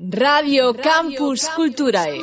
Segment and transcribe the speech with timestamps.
[0.00, 2.22] Radio Campus Culturae.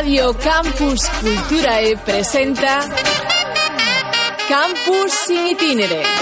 [0.00, 2.88] Radio Campus Culturae presenta
[4.48, 6.19] Campus in itinere.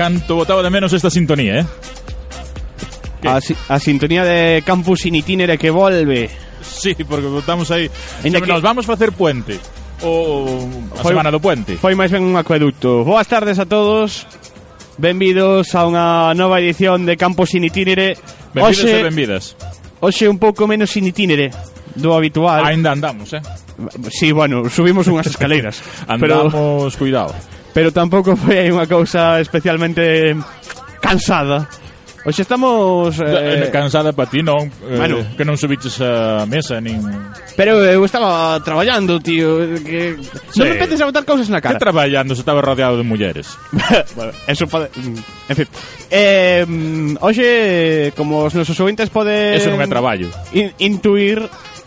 [0.00, 1.66] Canto botaba de menos esta sintonía, eh?
[3.28, 6.30] A, a, sintonía de Campus in Itinere que volve.
[6.62, 7.90] Sí, porque botamos aí.
[8.24, 8.46] Ainda que...
[8.46, 9.60] Nos vamos facer puente.
[10.00, 11.76] O a foi, semana do puente.
[11.76, 13.04] Foi máis ben un acueducto.
[13.04, 14.24] Boas tardes a todos.
[14.96, 18.16] Benvidos a unha nova edición de Campus in Itinere.
[18.56, 19.04] Benvidos Oxe...
[19.04, 19.52] e benvidas.
[20.00, 21.52] Oxe un pouco menos in itinere
[21.92, 22.64] do habitual.
[22.64, 23.44] Ainda andamos, eh?
[24.08, 25.84] Sí, bueno, subimos unhas escaleiras.
[26.08, 26.96] andamos, pero...
[26.96, 27.36] cuidado
[27.72, 30.34] pero tampouco foi unha cousa especialmente
[31.00, 31.66] cansada.
[32.24, 33.18] Oxe estamos...
[33.18, 33.24] Eh...
[33.24, 34.68] eh, eh cansada para ti, non?
[34.84, 35.24] Eh, bueno.
[35.40, 37.00] Que non subiches a mesa, nin...
[37.56, 39.56] Pero eu estaba traballando, tío.
[39.80, 40.20] Que...
[40.52, 40.60] Sí.
[40.60, 41.80] Non me empeces a botar cousas na cara.
[41.80, 43.56] Que traballando se estaba rodeado de mulleres?
[44.52, 44.92] Eso pode...
[45.48, 45.68] En fin.
[46.12, 46.68] Eh,
[47.24, 49.56] oxe, como os nosos ouvintes poden...
[49.56, 50.28] Eso non é traballo.
[50.52, 51.40] In intuir,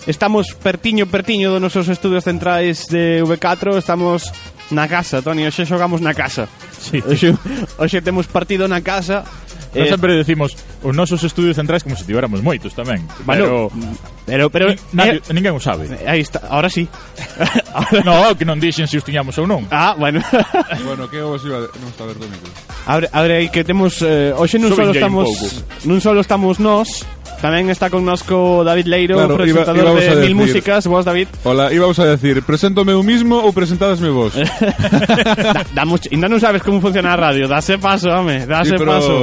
[0.10, 4.34] estamos pertiño, pertiño dos nosos estudios centrais de V4, estamos
[4.72, 6.48] na casa, Toni, hoxe xogamos na casa.
[6.80, 7.04] Sí.
[7.04, 7.36] Hoxe,
[7.78, 9.24] hoxe temos partido na casa.
[9.74, 10.54] Nós eh, sempre decimos
[10.84, 13.02] os nosos estudios centrais como se tivéramos moitos tamén.
[13.26, 15.90] Bueno, pero pero, pero nadie, eh, ninguén o sabe.
[16.06, 16.88] Aí está, ahora sí.
[17.74, 18.06] ahora...
[18.06, 19.66] No, que non dixen se os tiñamos ou non.
[19.74, 20.22] Ah, bueno.
[20.88, 22.54] bueno, que vos iba non está ver micro.
[22.86, 25.28] Abre, abre aí que temos eh, hoxe non só estamos
[25.90, 27.02] non só estamos nós,
[27.44, 30.88] Tamén está connosco David Leiro, claro, presentador iba, de decir, Mil Músicas.
[30.88, 31.28] Vos, David.
[31.44, 34.32] Hola, íbamos a decir, preséntome eu mismo ou presentadasme vos?
[34.40, 37.52] da, da mucho, ainda non sabes como funciona a radio.
[37.52, 39.16] Dase paso, home, dase sí, pero, paso.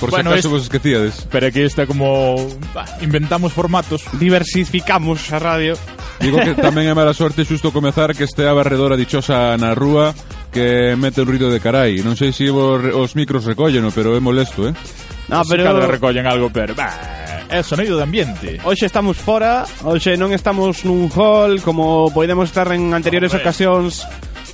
[0.00, 1.28] Por bueno, si acaso es, vos esquecíades.
[1.28, 2.40] Pero aquí está como...
[2.72, 4.00] Bah, inventamos formatos.
[4.16, 5.76] Diversificamos a radio.
[6.24, 10.16] Digo que tamén é mala sorte xusto comezar que este a barredora dichosa na rúa
[10.56, 12.00] que mete un ruido de carai.
[12.00, 14.72] Non sei se si vos, os micros recolleno, pero é molesto, eh?
[15.30, 15.64] Ah, no, pero...
[15.64, 16.74] Cada recollen algo, pero...
[16.74, 17.18] Bah,
[17.48, 18.60] é sonido de ambiente.
[18.64, 23.44] Hoxe estamos fora, hoxe non estamos nun hall como podemos estar en anteriores Hombre.
[23.44, 24.04] ocasións.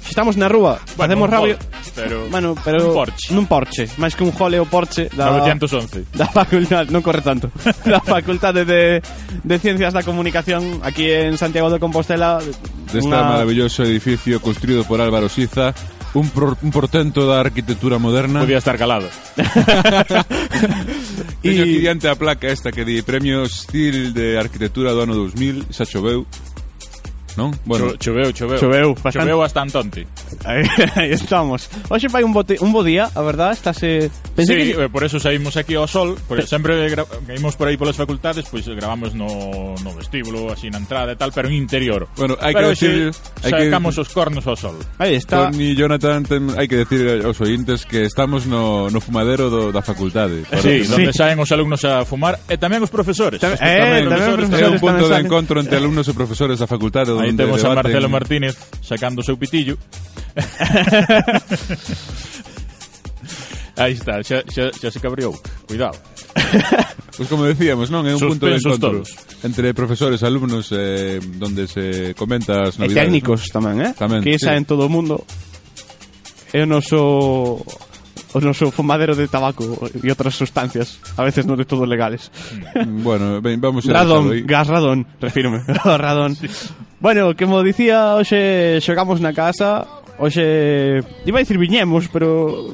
[0.05, 1.57] Estamos na rúa, bueno, facemos radio.
[1.95, 3.27] Pero, bueno, pero un porche.
[3.34, 6.15] Nun porche, máis que un hall é o porche da 911.
[6.15, 7.51] Da facultad, non corre tanto.
[7.89, 9.03] da Facultade de,
[9.43, 12.39] de Ciencias da Comunicación aquí en Santiago de Compostela.
[12.95, 13.43] Desta una...
[13.43, 15.75] maravilloso edificio construído por Álvaro Siza
[16.15, 18.41] un, pro, un portento da arquitectura moderna.
[18.41, 19.11] Podía estar calado.
[21.43, 25.67] e aquí diante a placa esta que di Premio Estil de Arquitectura do ano 2000,
[25.75, 26.25] xa choveu
[27.37, 27.50] non?
[27.65, 28.59] Bueno, choveu, choveu.
[28.59, 29.19] Choveu, bastante.
[29.19, 30.06] Choveu bastante onte.
[30.45, 30.62] Aí,
[30.97, 31.69] aí estamos.
[31.89, 34.06] Hoxe fai un, bote, un bo día, a verdad, estáse...
[34.06, 34.84] Eh, pensé sí, que...
[34.84, 37.05] Eh, por eso saímos aquí ao sol, porque sempre gra...
[37.27, 41.17] caímos por aí polas facultades, pois pues, gravamos no, no vestíbulo, así na entrada e
[41.17, 42.06] tal, pero en interior.
[42.17, 43.11] Bueno, hai que decir...
[43.43, 44.01] hai hay sacamos que...
[44.03, 44.78] os cornos ao sol.
[44.99, 45.51] Aí está.
[45.51, 46.43] Tony Jonathan, ten...
[46.55, 50.47] hai que decir aos ointes que estamos no, no fumadero do, da facultade.
[50.47, 50.62] Para...
[50.62, 53.43] Sí, sí, donde saen os alumnos a fumar e tamén os profesores.
[53.43, 54.51] Eh, tamén, tamén, tamén, profesores.
[54.51, 57.75] tamén, tamén, tamén, tamén, tamén, tamén, tamén, tamén, tamén, tamén, tamén, tamén, aí temos a
[57.75, 58.09] Marcelo.
[58.09, 59.78] Martínez sacando o seu pitillo.
[63.77, 65.34] aí está, xa, xa, xa se cabriou.
[65.66, 65.98] Cuidado.
[66.34, 68.03] Pois pues como decíamos, non?
[68.07, 69.09] É un Suspensos punto de encontro todos.
[69.47, 72.98] entre profesores, alumnos, eh, donde se comenta as novidades.
[72.98, 73.54] E técnicos ¿no?
[73.54, 73.93] tamén, eh?
[73.95, 74.51] Tamén, que sí.
[74.51, 75.22] en todo o mundo.
[76.51, 77.63] É o noso
[78.34, 79.63] o noso fumadero de tabaco
[79.95, 82.34] e outras sustancias, a veces non de todo legales.
[83.07, 86.34] Bueno, ben, vamos a Radón, gas radón, refírome, radón.
[86.34, 86.51] Sí.
[87.04, 89.84] Bueno, que mo dicía, hoxe xogamos na casa
[90.16, 92.71] Hoxe, iba a dicir viñemos, pero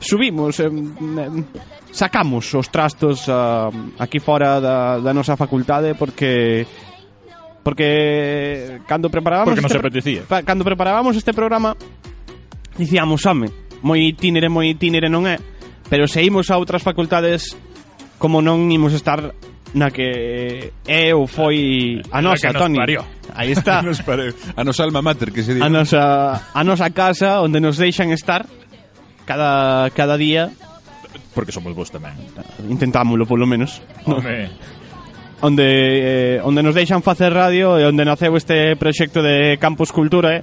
[0.00, 1.44] subimos, em, em,
[1.92, 6.64] sacamos os trastos a, aquí fora da, da nosa facultade porque
[7.62, 10.22] porque cando preparábamos porque non se apetecía.
[10.26, 11.76] Cando preparábamos este programa
[12.80, 13.52] dicíamos, home,
[13.84, 15.36] moi itinere, moi itinere non é,
[15.92, 17.52] pero se imos a outras facultades
[18.16, 19.36] como non imos estar
[19.74, 22.78] na que eh, é ou foi a nosa, nos Toni.
[22.78, 23.04] Parió.
[23.34, 23.80] Aí está.
[23.80, 24.00] a, nos
[24.56, 25.62] a nosa alma mater, que se di.
[25.62, 28.46] A nosa, a nosa casa onde nos deixan estar
[29.26, 30.50] cada, cada día.
[31.34, 32.16] Porque somos vos tamén.
[32.68, 33.82] Intentámoslo, polo menos.
[34.08, 34.48] Home.
[35.38, 40.42] Onde, eh, onde nos deixan facer radio e onde naceu este proxecto de Campus Cultura,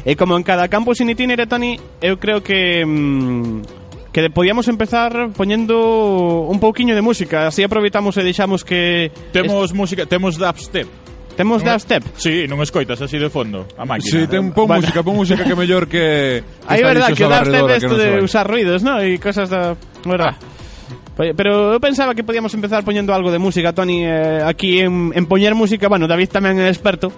[0.00, 2.80] E como en cada campus in itinere, Toni, eu creo que...
[2.86, 3.79] Mm,
[4.12, 10.06] que podíamos empezar poñendo un pouquiño de música así aproveitamos e deixamos que temos música,
[10.06, 10.88] temos dubstep.
[11.40, 14.12] temos da step Sí, non escoitas así de fondo a máquina.
[14.12, 14.84] Sí, ten pon Vale.
[14.84, 16.44] música, pon música que mellor que...
[16.68, 18.80] Aí esta verdad que dichosa da step barredora que esto non se de usar ruidos,
[18.84, 19.00] ¿no?
[19.00, 19.72] E cosas da...
[20.04, 20.36] Verdad.
[21.16, 25.12] Oye, Pero eu pensaba que podíamos empezar poñendo algo de música, Tony, eh, aquí en,
[25.16, 27.08] en poñer música, bueno, David tamén é experto,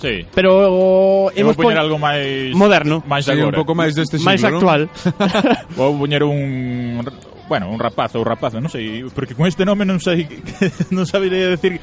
[0.00, 0.24] Sí.
[0.34, 3.50] Pero hemos poñer algo máis moderno, máis sí, agora.
[3.50, 4.86] un pouco máis deste siglo, máis actual.
[4.86, 5.76] ¿no?
[5.78, 7.02] Vou poñer un
[7.50, 10.28] bueno, un rapaz ou rapaz, non sei, porque con este nome non sei
[10.94, 11.82] non sabería decir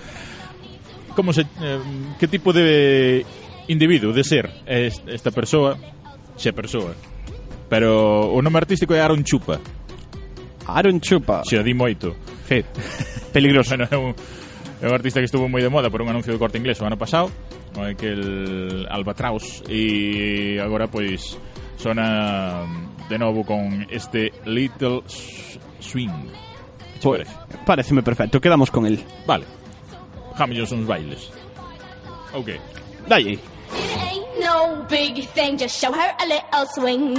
[1.11, 1.81] como se eh,
[2.15, 3.27] que tipo de
[3.67, 5.75] individuo de ser esta persoa,
[6.39, 6.95] xe persoa.
[7.67, 9.59] Pero o nome artístico é Aaron Chupa.
[10.69, 11.43] Aaron Chupa.
[11.43, 12.15] Xe di moito.
[12.47, 12.63] Sí.
[13.33, 13.73] Peligroso.
[13.75, 14.13] bueno, é un,
[14.79, 16.85] é un artista que estuvo moi de moda por un anuncio de corte inglés o
[16.85, 17.33] ano pasado
[17.83, 21.37] aquel Albatraos, e agora pois
[21.77, 22.63] sona
[23.09, 25.01] de novo con este Little
[25.79, 26.29] Swing.
[27.01, 27.65] Pues, parece?
[27.65, 29.03] pareceme perfecto, quedamos con él.
[29.27, 29.45] Vale.
[30.35, 31.31] Jamillos uns bailes.
[32.33, 32.49] Ok.
[33.07, 33.39] Dalle.
[33.99, 37.15] Ain't no big thing, just show her a little swing.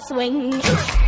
[0.00, 1.07] Swing.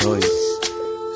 [0.00, 0.20] Soy,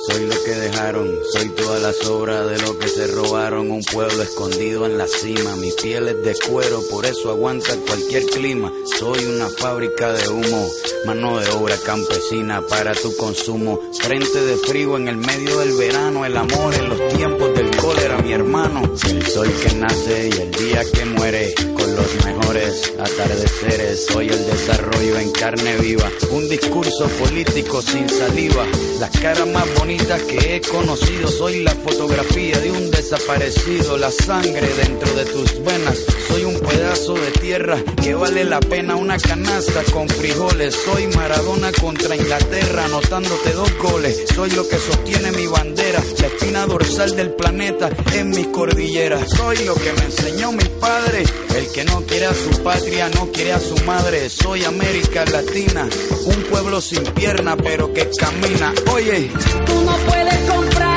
[0.06, 4.22] soy lo que dejaron, soy toda la sobra de lo que se robaron, un pueblo
[4.22, 9.24] escondido en la cima, mi piel es de cuero, por eso aguanta cualquier clima, soy
[9.24, 10.68] una fábrica de humo,
[11.04, 16.24] mano de obra campesina para tu consumo, frente de frío en el medio del verano,
[16.24, 20.50] el amor en los tiempos del cólera, mi hermano, el sol que nace y el
[20.52, 27.08] día que muere, con los mejores atardeceres, soy el desarrollo en carne viva, un discurso
[27.08, 28.64] político sin saliva,
[29.00, 34.68] las caras más bonitas que he conocido, soy la fotografía de un desaparecido, la sangre
[34.76, 35.98] dentro de tus venas,
[36.28, 38.96] soy un pedazo de tierra que vale la pena.
[38.96, 44.24] Una canasta con frijoles, Soy Maradona contra Inglaterra, anotándote dos goles.
[44.34, 47.71] Soy lo que sostiene mi bandera, la espina dorsal del planeta
[48.14, 49.28] en mis cordilleras.
[49.30, 51.24] Soy lo que me enseñó mi padre.
[51.56, 54.28] El que no quiere a su patria, no quiere a su madre.
[54.30, 55.88] Soy América Latina,
[56.26, 58.72] un pueblo sin pierna, pero que camina.
[58.92, 59.30] Oye,
[59.66, 60.91] Tú no puedes comprar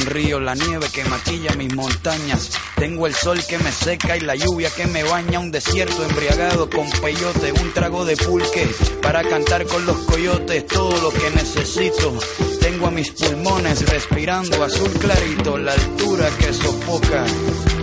[0.00, 4.34] sonrío, la nieve que maquilla mis montañas, tengo el sol que me seca y la
[4.34, 8.68] lluvia que me baña, un desierto embriagado con peyote, un trago de pulque
[9.02, 12.18] para cantar con los coyotes, todo lo que necesito.
[12.60, 17.24] Tengo a mis pulmones respirando azul clarito, la altura que sofoca.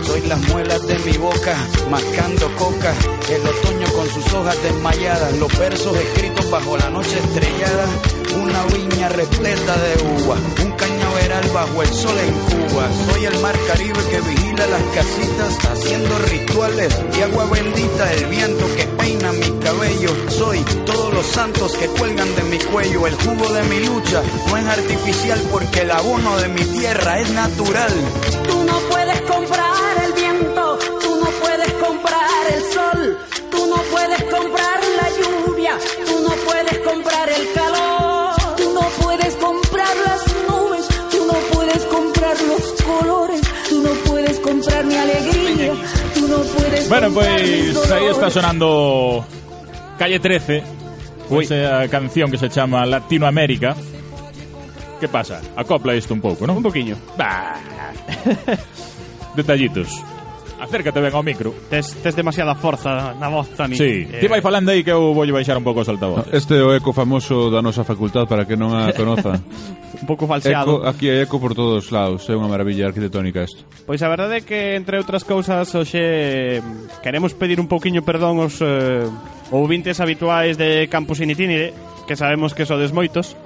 [0.04, 1.56] Soy las muelas de mi boca,
[1.90, 2.94] mascando coca.
[3.28, 7.86] El otoño con sus hojas desmayadas, los versos escritos bajo la noche estrellada.
[8.42, 10.72] Una viña repleta de uva, un
[11.52, 12.88] bajo el sol en Cuba.
[13.10, 18.12] Soy el mar Caribe que vigila las casitas, haciendo rituales de agua bendita.
[18.14, 20.10] El viento que peina mi cabello.
[20.30, 23.06] Soy todos los santos que cuelgan de mi cuello.
[23.06, 27.30] El jugo de mi lucha no es artificial porque el abono de mi tierra es
[27.30, 27.92] natural.
[28.48, 29.20] Tú no puedes
[46.98, 49.24] Bueno, pues ahí está sonando
[49.96, 50.64] Calle 13,
[51.28, 53.76] pues, esa eh, canción que se llama Latinoamérica.
[54.98, 55.40] ¿Qué pasa?
[55.54, 56.54] Acopla esto un poco, ¿no?
[56.54, 56.96] Un poquillo.
[57.16, 57.54] Bah.
[59.36, 60.02] Detallitos.
[60.58, 61.54] Acércate ben ao micro.
[61.70, 63.78] Tes, tes demasiada forza na voz, Tani.
[63.78, 64.06] Sí.
[64.10, 64.20] Eh...
[64.20, 66.74] Ti vai falando aí que eu vou baixar un pouco os altavoces Este é o
[66.74, 69.38] eco famoso da nosa facultad para que non a conoza.
[69.38, 70.82] un pouco falseado.
[70.82, 72.26] Eco, aquí hai eco por todos os lados.
[72.28, 73.62] É unha maravilla arquitectónica isto.
[73.86, 76.60] Pois a verdade é que, entre outras cousas, hoxe
[77.02, 79.06] queremos pedir un pouquiño perdón aos eh,
[79.54, 81.72] ouvintes habituais de Campus Initínide,
[82.06, 83.38] que sabemos que sodes moitos,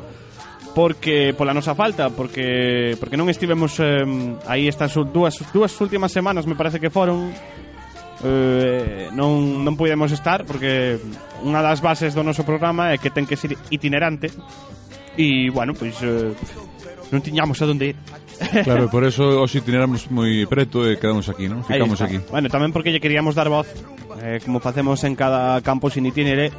[0.75, 4.05] porque pola nosa falta, porque porque non estivemos eh,
[4.49, 7.33] aí estas dúas dúas últimas semanas, me parece que foron
[8.25, 10.97] eh, non, non podemos estar porque
[11.43, 14.31] unha das bases do noso programa é que ten que ser itinerante
[15.19, 16.33] e, bueno, pois eh,
[17.12, 17.99] non tiñamos a donde ir.
[18.64, 21.62] Claro, por eso os itineramos moi preto e quedamos aquí, non?
[21.62, 22.19] Ficamos aquí.
[22.33, 23.69] Bueno, tamén porque lle queríamos dar voz
[24.19, 26.50] eh, como facemos en cada campo sin itinere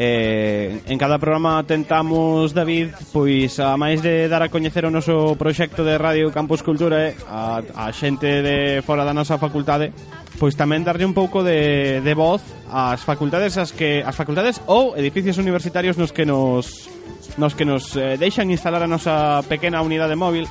[0.00, 5.34] Eh, en cada programa tentamos, David, pois a máis de dar a coñecer o noso
[5.34, 9.90] proxecto de Radio Campus Cultura eh, a, a xente de fora da nosa facultade,
[10.38, 14.94] pois tamén darlle un pouco de, de voz ás facultades as que as facultades ou
[14.94, 16.86] edificios universitarios nos que nos
[17.34, 20.46] nos que nos eh, deixan instalar a nosa pequena unidade móvil.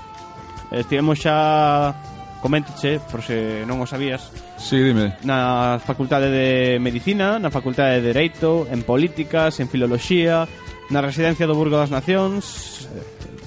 [0.75, 1.95] Eh, estivemos xa
[2.43, 4.27] coménteche, por se non o sabías,
[4.67, 5.15] Sí, dime.
[5.23, 10.43] Na Facultade de Medicina, na Facultade de Dereito, en Políticas, en Filoloxía,
[10.91, 12.83] na Residencia do Burgo das Nacións...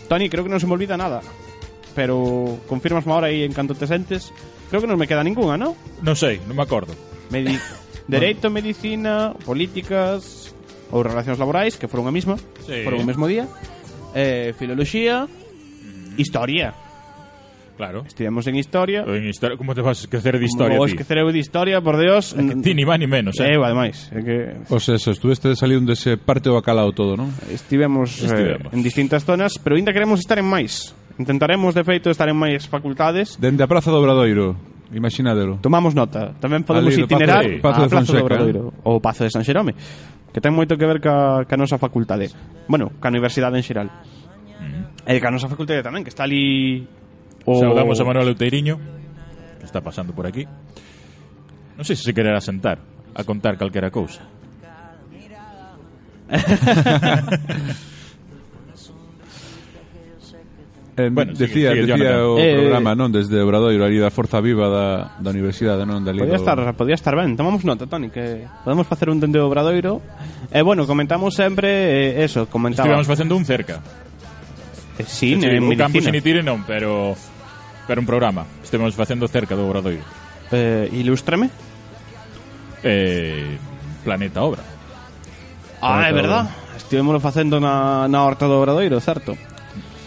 [0.09, 1.21] Tony, creo que non se me olvida nada.
[1.93, 4.33] Pero confirmas ahora aí en canto te sentes.
[4.73, 5.77] Creo que non me queda ninguna, non?
[6.01, 6.97] Non sei, non me acordo.
[7.29, 7.53] Medi
[8.09, 8.49] Dereito.
[8.49, 10.57] Medicina, Políticas
[10.89, 12.81] ou Relacións Laborais, que foron a mesma, sí.
[12.81, 13.45] foron o mesmo día.
[14.17, 16.17] Eh, filoloxía, mm.
[16.17, 16.73] Historia
[17.81, 18.05] Claro.
[18.07, 19.05] Estudiamos en historia.
[19.09, 20.77] En historia como te vas a esquecer de historia?
[20.77, 22.37] Como vos esquecer de historia, por Dios.
[22.37, 23.41] É que ti ni máis ni menos.
[23.41, 23.57] Eh?
[23.57, 24.13] Eu, ademais.
[24.13, 24.37] É que...
[24.69, 27.33] O sea, eso, estuveste salindo dese parte do bacalao todo, non?
[27.49, 28.69] Estivemos, Estivemos.
[28.69, 30.93] Eh, en distintas zonas, pero ainda queremos estar en máis.
[31.17, 33.41] Intentaremos, de feito, estar en máis facultades.
[33.41, 34.61] Dende a Praza do Obradoiro.
[34.93, 35.57] Imaginadelo.
[35.65, 36.37] Tomamos nota.
[36.37, 39.41] Tamén podemos Ali, itinerar Pazo, Pazo a Plaza Fonseca, do Obradoiro ou Pazo de San
[39.41, 39.73] Xerome,
[40.37, 42.29] que ten moito que ver ca, ca nosa facultade.
[42.69, 43.89] Bueno, ca universidade en xeral.
[43.89, 45.09] Mm.
[45.09, 46.85] E ca nosa facultade tamén, que está ali
[47.45, 47.61] O...
[47.61, 48.79] Saudamos a Manuel Outeiriño,
[49.59, 50.47] que está pasando por aquí.
[51.77, 52.77] Non sei se se quererá sentar
[53.17, 54.21] a contar calquera cousa.
[61.07, 62.21] En, bueno, decía, sigue, sigue, decía Jonathan.
[62.21, 66.13] o eh, programa, non, desde Obradoiro, ali da Forza Viva da, da Universidade, non, da
[66.13, 70.03] Podía estar, podía estar ben, tomamos nota, Toni, que podemos facer un dende Obradoiro.
[70.53, 72.85] E eh, bueno, comentamos sempre eh, eso, comentaba.
[72.85, 73.81] Estivemos facendo un cerca.
[75.01, 77.17] Eh, sí, sí en o campus in non, pero
[77.87, 78.47] pero un programa.
[78.63, 80.05] Estemos facendo cerca do Obradoiro.
[80.53, 81.51] Eh, ilústrame.
[82.83, 83.59] Eh,
[84.05, 84.63] Planeta Obra.
[85.83, 86.45] Ah, Planeta é verdad.
[86.47, 86.77] Obra.
[86.77, 89.37] Estivemos facendo na, na Horta do Obradoiro, certo?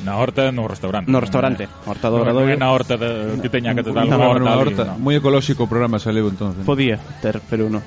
[0.04, 1.10] Na horta, no restaurante.
[1.10, 1.68] No restaurante.
[1.68, 2.60] No, horta do Obradoiro.
[2.60, 4.08] No, na horta de, que teña que tratar.
[4.08, 4.58] Na, horta.
[4.58, 4.86] horta.
[5.00, 6.68] Muy ecolóxico o programa saleu entonces.
[6.68, 7.80] Podía ter, pero non.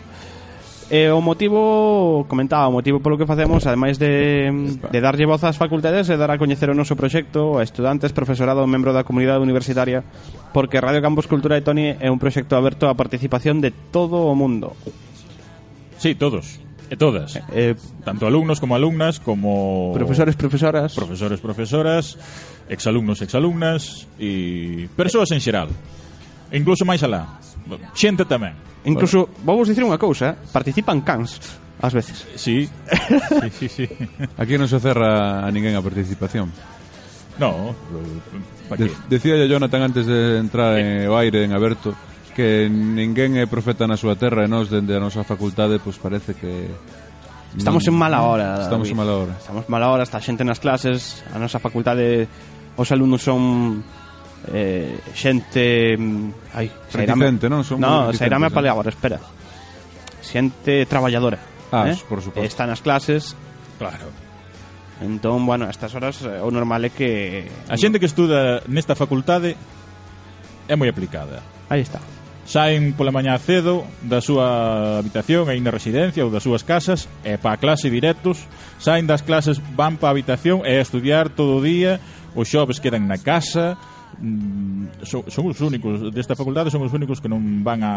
[0.87, 5.59] E o motivo, comentaba, o motivo polo que facemos, ademais de, de darlle voz ás
[5.59, 10.07] facultades, é dar a coñecer o noso proxecto a estudantes, profesorado, membro da comunidade universitaria,
[10.55, 14.35] porque Radio Campus Cultura de Toni é un proxecto aberto á participación de todo o
[14.39, 14.79] mundo.
[15.99, 16.63] Sí, todos.
[16.87, 17.35] E todas.
[17.35, 17.75] Eh, eh
[18.07, 19.91] Tanto alumnos como alumnas, como...
[19.91, 20.95] Profesores, profesoras.
[20.95, 22.15] Profesores, profesoras,
[22.71, 25.67] exalumnos, exalumnas e persoas en xeral.
[26.47, 27.43] E incluso máis alá
[27.95, 28.55] xente tamén.
[28.87, 29.63] Incluso, bueno.
[29.63, 31.39] vou dicir unha cousa, participan cans
[31.83, 32.25] ás veces.
[32.37, 32.69] Sí.
[32.69, 33.87] sí, sí, sí.
[34.41, 36.49] Aquí non se cerra a ninguén a participación.
[37.37, 37.77] No,
[38.71, 38.89] pa que?
[38.89, 41.93] De decía Jonathan antes de entrar en o aire en aberto
[42.33, 46.33] que ninguén é profeta na súa terra e nós dende a nosa facultade pois parece
[46.37, 46.69] que
[47.57, 48.61] Estamos en mala hora.
[48.61, 48.93] Estamos David.
[48.93, 49.35] en mala hora.
[49.41, 52.29] Estamos mala hora, está xente nas clases, a nosa facultade
[52.77, 53.81] os alumnos son
[54.53, 57.65] eh, xente mm, ai, reticente, non?
[57.67, 58.51] Son no, sairame eh.
[58.51, 59.19] a palabra, espera.
[60.23, 61.39] Xente traballadora
[61.73, 61.97] ah, eh?
[62.09, 62.47] por supuesto.
[62.47, 63.37] está eh, nas clases.
[63.79, 64.11] Claro.
[65.01, 68.97] Entón, bueno, a estas horas eh, o normal é que a xente que estuda nesta
[68.97, 69.57] facultade
[70.69, 71.43] é moi aplicada.
[71.69, 72.01] Aí está.
[72.47, 77.59] Saen pola mañá cedo da súa habitación aínda residencia ou das súas casas e pa
[77.59, 78.47] a clase directos.
[78.79, 81.99] Saen das clases van pa a habitación e a estudiar todo o día.
[82.39, 83.75] Os xoves quedan na casa
[84.21, 87.97] mm, son, son os únicos desta facultade son os únicos que non van a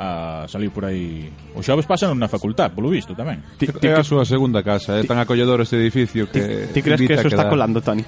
[0.00, 1.28] a salir por aí.
[1.52, 3.44] Os xoves pasan na facultad, polo visto tamén.
[3.60, 6.72] Ti, ti, é a súa segunda casa, eh, é tan acolledor este edificio que...
[6.72, 8.00] Ti, ti crees que eso está colando, Toni?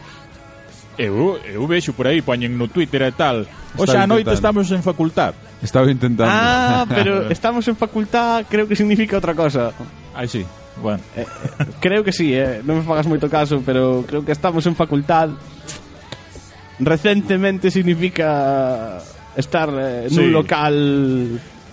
[0.97, 3.49] Eu, eu vexo por aí, poñen no Twitter e tal.
[3.77, 5.33] Hoxe a noite estamos en facultad.
[5.65, 6.29] Estaba intentando.
[6.29, 9.73] Ah, pero estamos en facultad, creo que significa outra cosa.
[10.13, 10.45] Ai, sí.
[10.81, 11.01] Bueno.
[11.17, 12.61] Eh, eh, creo que sí, eh.
[12.65, 15.33] non me fagas moito caso, pero creo que estamos en facultad
[16.85, 18.99] recentemente significa
[19.37, 20.31] estar eh, nun sí.
[20.31, 20.77] local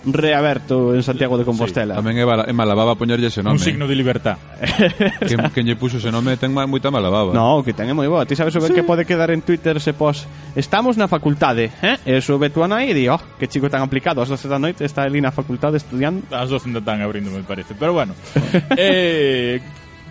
[0.04, 1.94] reaberto en Santiago de Compostela.
[1.94, 3.60] Sí, tamén é, é mala baba poñerlle ese nome.
[3.60, 4.40] Un signo de libertad.
[5.28, 7.36] que, que lle puxo ese nome ten moita Malababa.
[7.36, 8.24] No, que ten é moi boa.
[8.24, 8.72] Ti sabes o sí.
[8.72, 10.24] que pode quedar en Twitter se pos
[10.56, 12.00] estamos na facultade, eh?
[12.08, 14.58] E sube tú a nai e di, oh, que chico tan aplicado, As 12 da
[14.58, 16.24] noite está ali na facultade estudiando.
[16.32, 17.76] As 12 da tan abrindo, me parece.
[17.76, 18.16] Pero bueno.
[18.76, 19.60] eh,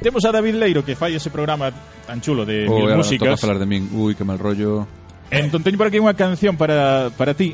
[0.01, 1.71] Temos a David Leiro que fai ese programa
[2.07, 3.35] tan chulo de oh, mil músicas.
[3.35, 3.89] Toca falar de min.
[3.91, 4.87] Ui, que mal rollo.
[5.29, 7.51] Entón teño por aquí unha canción para, para ti.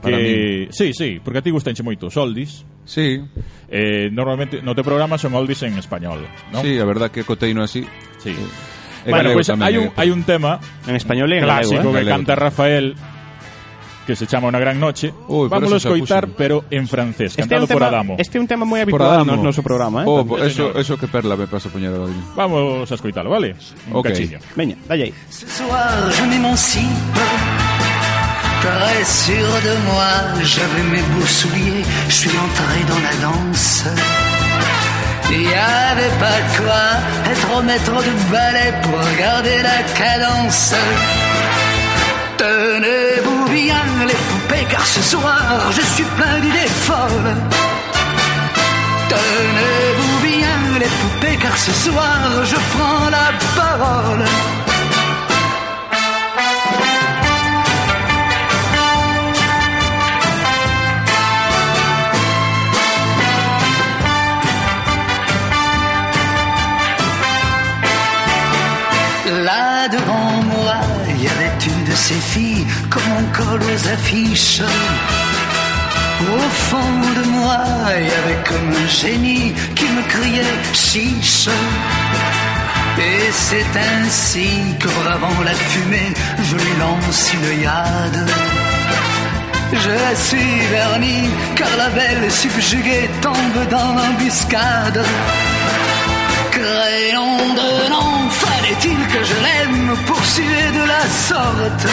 [0.00, 0.72] Para que, min.
[0.72, 2.64] Sí, sí, porque a ti gustanche moito os oldies.
[2.88, 3.20] Sí.
[3.68, 6.64] Eh, normalmente no te programa son oldies en español, ¿no?
[6.64, 7.84] Sí, a verdad que coteino así.
[8.18, 8.32] Sí.
[9.04, 11.76] Eh, bueno, pois pues, hai eh, un, hai un tema en español e en clásico
[11.76, 11.92] galego, eh?
[11.92, 12.16] que galego.
[12.16, 12.96] canta Rafael
[14.10, 15.14] que se chama Una gran noche.
[15.28, 18.12] Ui, eso xa escoitar, pero en francés, Este cantado un por tema, Adamo.
[18.18, 19.36] este é un tema moi Por habitual Adamo.
[19.38, 20.06] no noso programa, eh?
[20.10, 20.80] Oh, Sí, eso, señor.
[20.82, 22.10] eso que perla me pasa ahora.
[22.34, 23.54] Vamos a escoitalo, vale?
[23.86, 24.06] Un Ok.
[24.10, 24.38] cachillo.
[24.58, 25.14] Veña, dalle aí.
[25.30, 26.90] Ce soir, je m'émancipe.
[28.66, 30.10] Très sûr de moi,
[30.42, 31.84] j'avais mes beaux souliers.
[32.10, 33.84] Je suis entré dans la danse.
[35.30, 36.86] Il y avait pas de quoi
[37.30, 40.74] être au maître de ballet pour regarder la cadence.
[42.40, 42.80] Bien
[44.68, 47.34] car ce soir je suis plein d'idées folles.
[49.08, 54.24] Tenez-vous bien les poupées car ce soir je prends la parole.
[72.90, 74.62] Comme on colle aux affiches.
[76.20, 77.64] Au fond de moi,
[77.98, 81.48] il y avait comme un génie qui me criait chiche.
[82.98, 88.26] Et c'est ainsi que bravant la fumée, je lui lance une yade.
[89.72, 95.04] Je la suis vernie, car la belle subjuguée tombe dans l'embuscade.
[96.50, 97.70] Crayon de
[98.30, 98.49] fallait-il
[99.12, 101.86] que je l'aime poursuivre de la sorte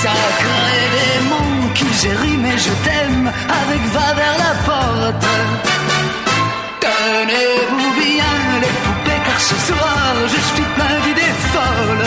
[0.00, 3.26] Sacré démon qui j'ai rimé je t'aime
[3.62, 5.26] avec va vers la porte
[6.80, 12.06] Tenez-vous bien les poupées car ce soir je suis plein d'idées folle.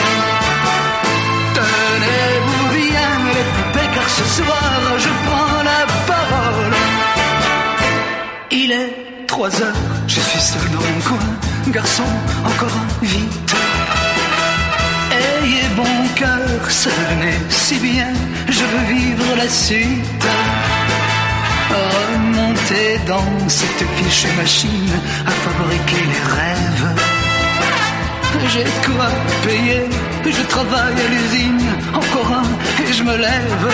[1.60, 6.76] Tenez-vous bien les poupées car ce soir je prends la parole.
[8.52, 11.57] Il est 3 heures, je suis seul dans mon coin.
[11.72, 12.04] Garçon,
[12.46, 13.56] encore vite.
[15.12, 18.14] Ayez bon cœur, ça venait si bien,
[18.48, 20.28] je veux vivre la suite.
[21.70, 24.92] Remontez dans cette fichue machine
[25.26, 26.96] à fabriquer les rêves.
[28.54, 29.10] J'ai quoi
[29.46, 29.86] payer,
[30.26, 33.68] je travaille à l'usine, encore un et je me lève.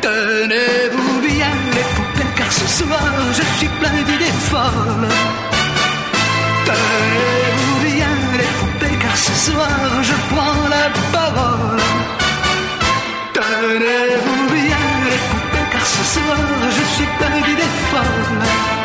[0.00, 5.49] Tenez-vous bien les poupées car ce soir je suis plein d'idées folles.
[6.70, 9.68] Tenez-vous bien les poupées car ce soir
[10.02, 11.80] je prends la parole.
[13.34, 16.36] Tenez-vous bien les poupées car ce soir
[16.76, 18.79] je suis plein d'idées folles.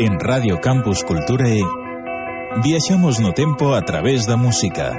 [0.00, 1.60] En Radio Campus Culturae
[2.62, 4.94] viaxamos no tempo a través da música.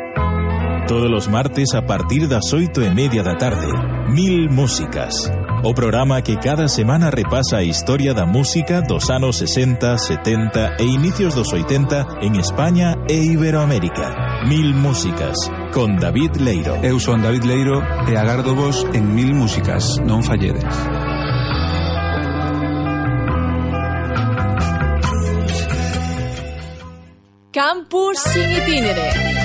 [0.89, 3.71] Todos os martes a partir das oito e media da tarde,
[4.11, 5.31] Mil Músicas.
[5.63, 10.83] O programa que cada semana repasa a historia da música dos anos 60, 70 e
[10.83, 14.43] inicios dos 80 en España e Iberoamérica.
[14.49, 15.37] Mil Músicas,
[15.71, 16.75] con David Leiro.
[16.83, 20.67] Eu son David Leiro e agardo vos en Mil Músicas, non falledes.
[27.59, 29.38] Campus sin itinere.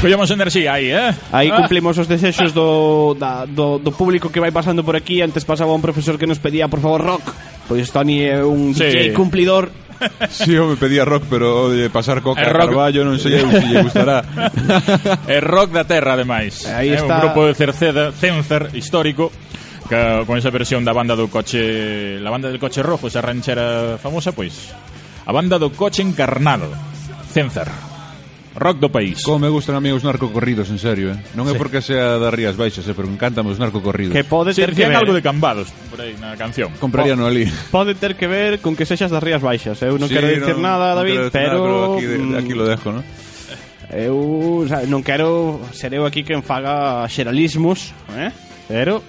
[0.00, 1.12] Collemos enerxía aí, eh?
[1.30, 1.60] Aí ah.
[1.60, 5.76] cumplimos os desexos do, da, do, do público que vai pasando por aquí Antes pasaba
[5.76, 7.24] un profesor que nos pedía, por favor, rock
[7.68, 8.88] Pois Tony é un sí.
[8.88, 9.68] DJ cumplidor
[10.30, 12.72] Si, sí, eu me pedía rock, pero de pasar coca a rock...
[12.72, 14.24] Carballo non sei se lle gustará.
[15.28, 16.64] É rock da terra, ademais.
[16.64, 17.04] Aí eh, está...
[17.04, 19.28] É un grupo de Cerceda, Cencer, histórico,
[19.92, 22.16] que, con esa versión da banda do coche...
[22.16, 24.72] La banda del coche rojo, esa ranchera famosa, pois...
[24.72, 26.72] Pues, a banda do coche encarnado,
[27.28, 27.89] Cencer.
[28.54, 29.22] Rock do país.
[29.22, 31.18] Como me gustan a mí os narcocorridos, en serio, eh?
[31.38, 31.58] Non é sí.
[31.58, 34.10] porque sea da Rías Baixas, eh, pero encántame os narcocorridos.
[34.10, 34.98] Que pode ter que ver.
[34.98, 36.74] algo de Cambados por aí na canción.
[36.82, 37.46] Compraría no ali.
[37.70, 39.78] Pode ter que ver con que sexas das Rías Baixas.
[39.86, 39.94] Eh.
[39.94, 41.58] Eu non sí, quero dicir no, nada, David, no pero...
[41.62, 43.02] Nada, aquí, de, mm, aquí lo dejo, no?
[43.90, 44.18] Eu
[44.66, 48.34] xa, non quero ser eu aquí quen faga xeralismos, eh?
[48.66, 49.02] Pero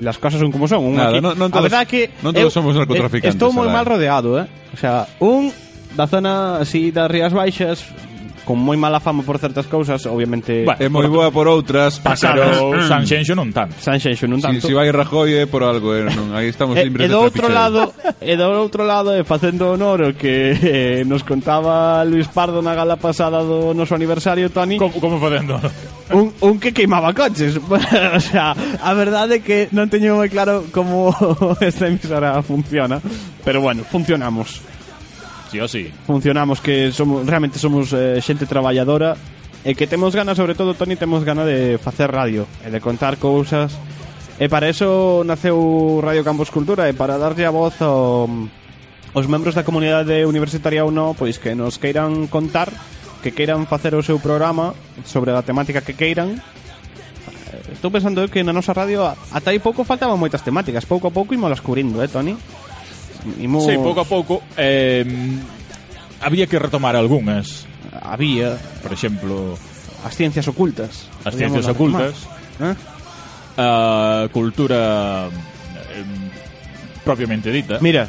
[0.00, 0.84] las cosas son como son.
[0.84, 3.36] Un Nada, aquí, no, non todos, a verdad que non todos eu, somos narcotraficantes.
[3.36, 4.48] Estou moi mal rodeado, eh?
[4.72, 5.52] O sea, un
[5.96, 7.84] da zona así das Rías Baixas,
[8.48, 10.64] con moi mala fama por certas cousas, obviamente...
[10.64, 13.76] Bueno, é moi boa por outras, pero San Sanxenxo non tanto.
[13.76, 14.64] Sanxenxo non tanto.
[14.64, 17.12] Si, si vai Rajoy é por algo, eh, non, aí estamos E, libres e de
[17.12, 17.92] do outro lado,
[18.24, 22.72] e do outro lado, e facendo honor o que eh, nos contaba Luis Pardo na
[22.72, 25.60] gala pasada do noso aniversario, Toni, Como, como facendo?
[26.16, 27.60] un, un que queimaba coches.
[27.68, 31.12] o sea, a verdade é que non teño moi claro como
[31.60, 32.96] esta emisora funciona,
[33.44, 34.77] pero bueno, funcionamos.
[35.50, 35.92] Sí, sí.
[36.06, 39.16] Funcionamos que somos realmente somos eh, xente traballadora
[39.64, 43.16] e que temos ganas, sobre todo, Tony, temos ganas de facer radio e de contar
[43.16, 43.74] cousas.
[44.38, 48.30] E para eso naceu Radio Campus Cultura e para darlle a voz ao,
[49.10, 52.70] aos membros da comunidade universitaria ou non, pois que nos queiran contar,
[53.24, 58.46] que queiran facer o seu programa sobre a temática que queiran, eh, Estou pensando que
[58.46, 62.06] na nosa radio ata aí pouco faltaban moitas temáticas, pouco a pouco imolas cubrindo, eh,
[62.06, 62.38] Toni?
[63.40, 63.66] Imos...
[63.66, 65.04] Sí, pouco a pouco eh,
[66.20, 69.58] Había que retomar algunhas Había Por exemplo
[70.04, 72.26] As ciencias ocultas As ciencias ocultas
[72.62, 72.74] eh?
[73.58, 76.04] A cultura eh,
[77.02, 78.06] Propiamente dita Mira,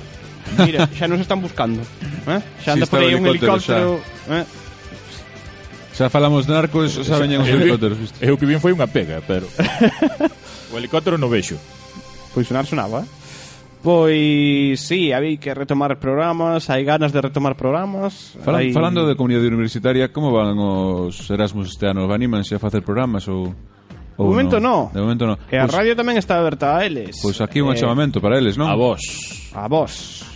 [0.57, 1.81] mira xa nos están buscando
[2.25, 2.41] eh?
[2.63, 4.41] Xa anda sí, por aí un helicóptero ¿eh?
[4.41, 4.41] xa.
[4.41, 4.45] Eh?
[5.93, 8.17] xa falamos de narcos, xa veñen os helicópteros visto.
[8.23, 9.45] Eu que vin foi unha pega, pero
[10.71, 11.59] O helicóptero no vexo
[12.33, 13.18] Pois sonar sonaba, eh?
[13.81, 18.75] Pois, sí, había que retomar programas, hai ganas de retomar programas Falan, hai...
[18.75, 22.03] Falando de comunidade universitaria, como van os Erasmus este ano?
[22.03, 23.55] Vanímanse a facer programas ou...
[24.19, 24.91] De momento no.
[24.91, 24.91] no.
[24.91, 25.39] De momento no.
[25.47, 27.23] E a pues, radio tamén está aberta a eles.
[27.23, 28.67] Pois pues aquí un eh, chamamento para eles, non?
[28.67, 28.99] A vos.
[29.55, 30.27] A vos.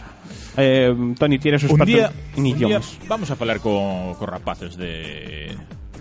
[0.56, 2.80] Eh, Tony, tienes os un día, un día
[3.12, 5.52] vamos a falar con, con rapaces de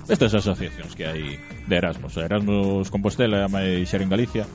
[0.07, 2.23] estas asociacións que hai de Erasmus.
[2.23, 4.47] Erasmus Compostela e máis xer en Galicia.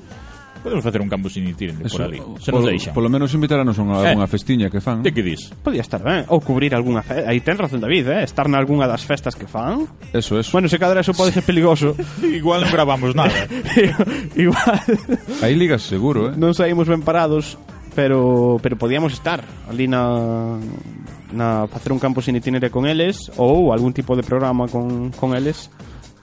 [0.67, 2.21] Podemos facer un campus itinerante por ali.
[2.39, 2.93] Se nos deixan.
[2.93, 4.27] Polo menos invitaranos a unha eh.
[4.27, 4.99] festiña que fan.
[4.99, 5.47] Te que dis?
[5.63, 6.27] Podía estar ben.
[6.27, 7.23] Ou cubrir algunha fe...
[7.23, 8.21] Aí ten razón David, eh?
[8.27, 9.87] Estar nalgúna das festas que fan.
[10.11, 10.51] Eso, eso.
[10.51, 11.95] Bueno, se cadra eso pode ser peligoso.
[12.19, 13.31] Igual non gravamos nada.
[14.35, 14.83] Igual.
[15.39, 16.33] Aí ligas seguro, eh?
[16.35, 17.55] Non saímos ben parados,
[17.95, 20.59] pero pero podíamos estar ali na
[21.31, 25.31] na facer un campus in itinere con eles ou algún tipo de programa con con
[25.31, 25.71] eles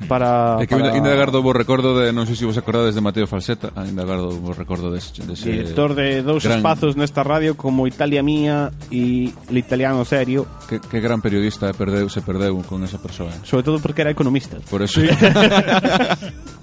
[0.08, 0.58] para...
[0.60, 0.92] É que para...
[0.92, 4.04] ainda gardo vos recordo de, non sei se vos acordades de Mateo Falseta, ah, ainda
[4.04, 5.22] gardo vos recordo dese...
[5.22, 6.58] De dese Director de dous gran...
[6.58, 10.46] espazos nesta radio como Italia Mía e L'Italiano Serio.
[10.68, 13.30] Que, que gran periodista, eh, perdeu, se perdeu con esa persoa.
[13.30, 13.40] Eh?
[13.46, 14.58] Sobre todo porque era economista.
[14.68, 15.00] Por eso.
[15.00, 15.08] Sí.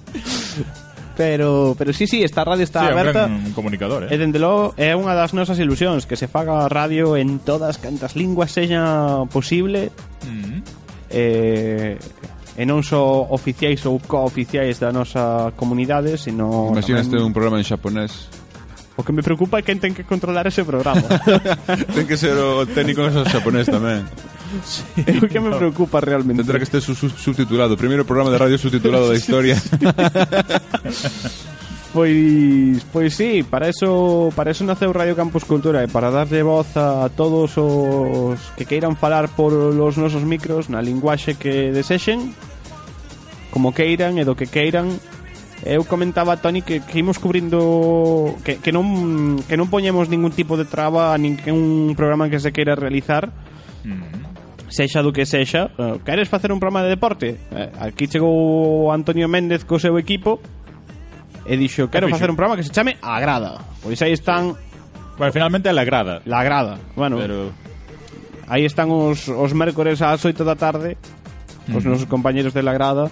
[1.16, 3.26] pero pero sí, sí, esta radio está sí, aberta.
[3.26, 4.14] Un comunicador, eh.
[4.14, 8.16] E dende logo é unha das nosas ilusións que se faga radio en todas cantas
[8.16, 9.92] linguas seña posible.
[10.24, 10.60] Mm -hmm.
[11.10, 11.96] eh,
[12.56, 16.70] e non só oficiais ou cooficiais da nosa comunidade, sino...
[16.72, 17.28] Imaginaste tamén...
[17.28, 18.28] un programa en xaponés
[18.96, 21.00] O que me preocupa é quen ten que controlar ese programa.
[21.96, 24.04] ten que ser o técnico en xaponés tamén.
[24.68, 26.44] Sí, é o que me preocupa realmente.
[26.44, 27.72] Tendrá que estar subtitulado.
[27.72, 29.56] Primeiro programa de radio subtitulado da historia.
[31.92, 36.72] Pois pois sí, para eso para eso naceu Radio Campus Cultura e para darlle voz
[36.80, 42.32] a todos os que queiran falar por los nosos micros na linguaxe que desexen,
[43.52, 44.88] como queiran e do que queiran.
[45.62, 50.32] Eu comentaba a Tony que, que imos cubrindo que, que non que non poñemos ningún
[50.32, 53.28] tipo de traba a ningún programa que se queira realizar.
[53.84, 54.72] Mm-hmm.
[54.72, 57.36] Sexa do que sexa, eh, queres facer un programa de deporte?
[57.52, 60.40] Eh, aquí chegou Antonio Méndez co seu equipo
[61.44, 63.58] e dixo, quero facer un programa que se chame A Grada.
[63.82, 64.54] Pois aí están...
[65.18, 66.22] Bueno, finalmente a La Grada.
[66.24, 67.18] La Grada, bueno.
[67.18, 67.50] Pero...
[68.48, 70.96] Aí están os, os mércores ás 8 da tarde,
[71.72, 73.10] os nosos compañeros de La Grada,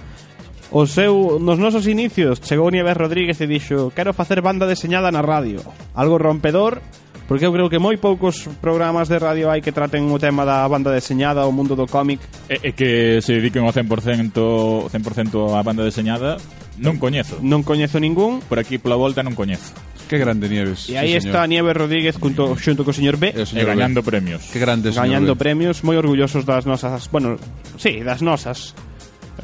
[0.70, 5.18] O seu, nos nosos inicios, chegou Nieves Rodríguez e dixo Quero facer banda deseñada na
[5.18, 5.58] radio
[5.98, 6.78] Algo rompedor,
[7.26, 10.62] porque eu creo que moi poucos programas de radio hai que traten o tema da
[10.70, 15.60] banda deseñada O mundo do cómic E, e que se dediquen ao 100%, 100% á
[15.66, 16.38] banda deseñada
[16.78, 17.40] non coñezo.
[17.42, 19.74] Non coñezo ningún Por aquí pola volta non coñezo.
[20.11, 20.90] que grande Nieves.
[20.90, 21.46] E aí sí, está.
[21.46, 24.11] Nieves Rodríguez junto, xunto co señor B E E señor gañando B.
[24.11, 24.42] premios.
[24.50, 25.38] Que grande señor gañando B.
[25.38, 27.38] premios moi orgullosos das nosas, bueno,
[27.78, 28.74] sí, das nosas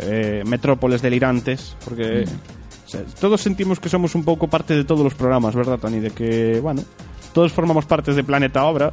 [0.02, 5.06] eh, metrópoles delirantes, porque o sea, todos sentimos que somos un pouco parte de todos
[5.06, 6.02] os programas, verdad, Tony?
[6.02, 6.82] De que, bueno,
[7.30, 8.90] todos formamos partes de Planeta Obra.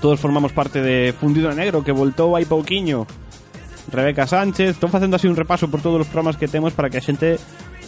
[0.00, 3.04] Todos formamos parte de Fundido Negro que voltou hai pouquiño.
[3.88, 6.98] Rebeca Sánchez Estou facendo así un repaso por todos os programas que temos Para que
[6.98, 7.40] a xente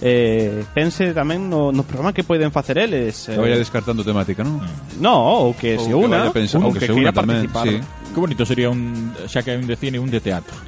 [0.03, 3.39] eh, pense tamén no, no programa que poden facer eles eh.
[3.39, 3.63] Que vaya eh.
[3.63, 4.59] descartando temática, non?
[4.99, 7.79] No, ou que se una Ou que, un, ou que, que se una tamén sí.
[8.11, 10.59] Que bonito sería un Xa que hai un de cine e un de teatro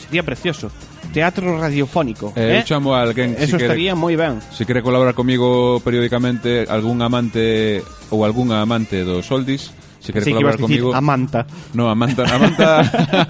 [0.00, 0.72] Sería precioso
[1.12, 2.32] teatro radiofónico.
[2.34, 2.64] Eh, ¿eh?
[2.64, 4.40] chamo a alguén Eso si estaría moi ben.
[4.48, 9.70] Se si quere colaborar comigo periódicamente algún amante ou algunha amante dos Soldis,
[10.02, 10.98] se quere Sí, que ibas colaborar dicir comigo...
[10.98, 11.46] Amanta.
[11.78, 12.68] No, Amanta, Amanta,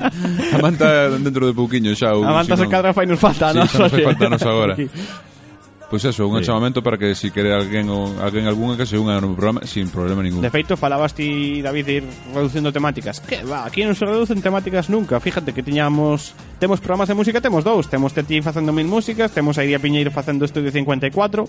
[0.56, 0.86] Amanta
[1.20, 2.16] dentro de pouquiño xa.
[2.16, 4.74] Ou, Amanta si se cadra fai nos falta, Sí, nos fai falta nos agora.
[5.92, 6.48] Pois eso, un Sí.
[6.48, 9.92] chamamento para que si quere alguén ou alguén algunha que se unha no programa sin
[9.92, 10.40] problema ningún.
[10.40, 13.20] De feito, falabas ti, David, de ir reducindo temáticas.
[13.20, 15.20] Que va, aquí non se reducen temáticas nunca.
[15.20, 16.32] Fíjate que tiñamos...
[16.56, 17.92] Temos programas de música, temos dous.
[17.92, 21.44] Temos ti facendo mil músicas, temos a Iria Piñeiro facendo Estudio 54.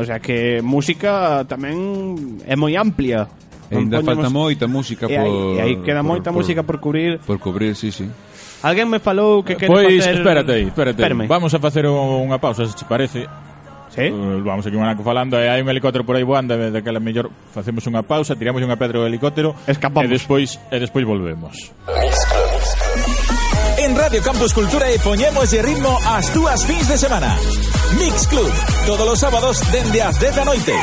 [0.00, 3.28] O sea que música tamén é moi amplia.
[3.70, 5.56] E ainda falta moita música e por...
[5.56, 7.18] E aí queda moita por, música por cubrir.
[7.26, 8.06] Por cubrir, sí, sí.
[8.62, 10.02] Alguén me falou que quere pois, facer...
[10.02, 11.26] Pois, espérate aí, espérate Espérame.
[11.26, 13.26] Vamos a facer unha pausa, se te parece.
[13.90, 14.10] Sí?
[14.10, 17.30] Uh, vamos aquí un anaco falando, e hai un helicóptero por aí voando, daquela mellor
[17.50, 19.54] facemos unha pausa, tiramos unha pedra ao helicóptero...
[19.66, 20.06] Escapamos.
[20.06, 21.72] E despois, e despois volvemos.
[23.78, 27.36] En Radio Campus Cultura e poñemos de ritmo as túas fins de semana.
[28.00, 28.52] Mix Club,
[28.86, 30.74] todos os sábados dende as 10 da noite.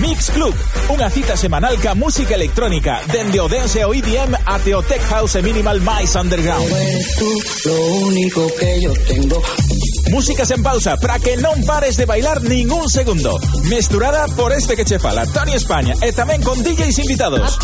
[0.00, 0.54] Mix Club,
[0.88, 5.36] unha cita semanal ca música electrónica, dende o dance ao EDM ate o tech house
[5.36, 6.68] e minimal máis underground.
[7.66, 7.78] Lo
[8.08, 9.42] único que yo tengo.
[10.10, 13.36] Músicas en pausa para que non pares de bailar ningún segundo.
[13.68, 17.58] Mesturada por este que che fala, Tony España, e tamén con DJs invitados.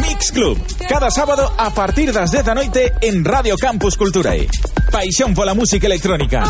[0.00, 0.56] Mix Club,
[0.88, 4.46] cada sábado a partir das 10 da noite en Radio Campus Culturae.
[4.90, 6.44] Paixón pola música electrónica.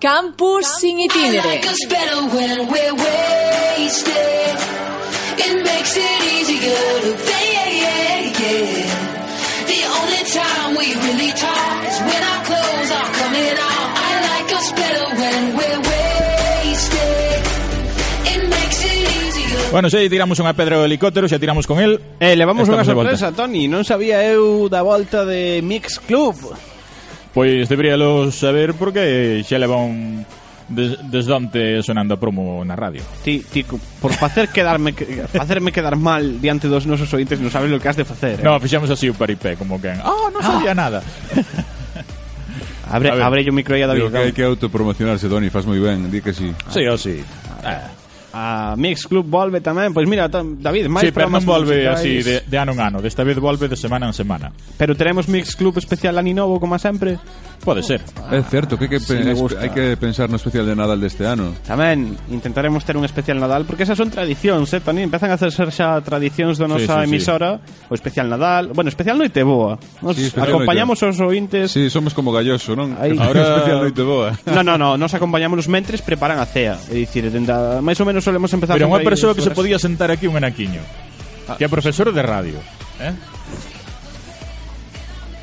[0.00, 1.60] Campus sin itinere.
[19.70, 21.98] Bueno, xa tiramos unha pedra do helicóptero, xa tiramos con el.
[22.22, 23.66] Eh, levamos unha sorpresa, Tony.
[23.66, 26.38] Non sabía eu da volta de Mix Club.
[27.32, 30.24] Pois deberíalo saber porque xa leva un
[30.68, 33.02] des, desdante sonando a promo na radio.
[33.24, 33.64] Ti, ti
[34.00, 37.96] por facer quedarme facerme quedar mal diante dos nosos ointes non sabes lo que has
[37.96, 38.40] de facer.
[38.40, 38.44] Eh?
[38.44, 40.46] No, fixamos así o paripé como que, "Ah, oh, non ah.
[40.46, 40.78] sabía ah.
[40.78, 41.00] nada."
[42.88, 44.08] Abre, abre o micro aí a David.
[44.08, 46.48] Digo que hai que autopromocionarse, Doni, faz moi ben, di que sí.
[46.72, 47.20] Sí, ah, sí.
[47.60, 47.84] Ah.
[47.84, 47.97] Eh.
[48.32, 49.96] A Mix Club volve tamén.
[49.96, 51.96] Pois mira, David, máis sí, pero non volve musicais.
[51.96, 52.98] así de, de ano en ano.
[53.00, 54.52] Desta vez volve de semana en semana.
[54.76, 57.16] Pero teremos Mix Club especial Aninovo, como sempre.
[57.64, 58.00] Pode ser.
[58.30, 61.26] É certo que hai que, pen, sí, hai que pensar no especial de Nadal deste
[61.26, 61.52] ano.
[61.66, 65.02] Tamén intentaremos ter un especial Nadal, porque esas son tradicións, eh, Toni?
[65.04, 67.92] Empezan a hacerse xa tradicións da nosa sí, sí, emisora, sí.
[67.92, 69.76] o especial Nadal, bueno, especial Noite Boa.
[70.00, 71.12] Nos sí, acompañamos noite.
[71.12, 71.66] os ointes.
[71.68, 72.94] Sí, somos como galloso, non?
[72.96, 73.18] Aí...
[73.18, 74.30] Ahora especial Noite Boa.
[74.58, 78.06] No, no, no, nos acompañamos os mentres preparan a cea, é dicir, denda, máis ou
[78.08, 80.80] menos solemos empezar Pero unha persoa que se podía sentar aquí un anaquiño,
[81.46, 81.58] ah.
[81.58, 82.58] que é profesor de radio,
[83.02, 83.12] eh?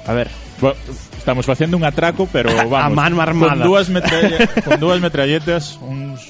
[0.06, 0.30] A ver,
[0.62, 0.78] Bueno,
[1.26, 2.86] Estamos facendo un atraco, pero vamos.
[2.86, 3.56] A mano armada.
[3.56, 6.22] Con dúas, metralle con dúas metralletas, uns,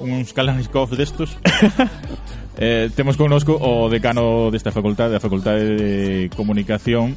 [0.00, 1.38] uns Kalashnikov destos.
[2.58, 7.16] eh, temos connosco o decano desta facultade, da Facultade de Comunicación,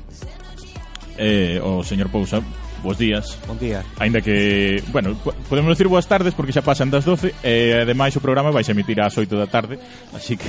[1.20, 2.40] eh, o señor Pousa.
[2.80, 3.36] Bos días.
[3.44, 3.84] Bon día.
[4.00, 5.20] Ainda que, bueno,
[5.52, 8.64] podemos decir boas tardes porque xa pasan das 12 e eh, ademais o programa vai
[8.64, 9.76] se emitir ás 8 da tarde,
[10.16, 10.48] así que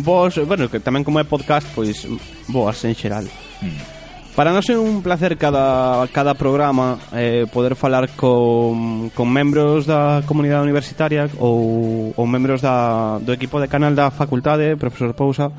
[0.00, 2.08] Vos, bueno, que tamén como é podcast, pois
[2.48, 3.28] boas en xeral.
[3.60, 4.01] Mm.
[4.34, 10.24] Para nós é un placer cada, cada programa eh, poder falar con, con membros da
[10.24, 15.52] comunidade universitaria ou, ou membros da, do equipo de canal da facultade, profesor Pousa,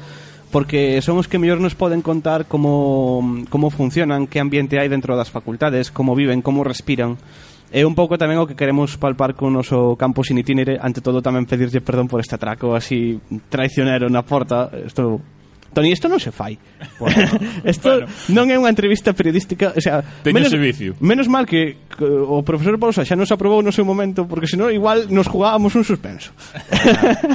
[0.50, 5.14] porque son os que mellor nos poden contar como, como funcionan, que ambiente hai dentro
[5.14, 7.22] das facultades, como viven, como respiran.
[7.70, 10.98] É un pouco tamén o que queremos palpar con o noso campus in itinere, ante
[10.98, 13.22] todo tamén pedirlle perdón por este atraco así
[13.54, 15.22] traicionero na porta, isto
[15.74, 16.56] Toni, isto non se fai.
[17.66, 18.08] Isto bueno.
[18.30, 20.94] non é unha entrevista periodística, o sea, Teño menos, servicio.
[21.02, 24.70] Menos mal que, que o profesor Pausa xa nos aprobou no seu momento, porque senón
[24.70, 26.32] igual nos jugábamos un suspenso.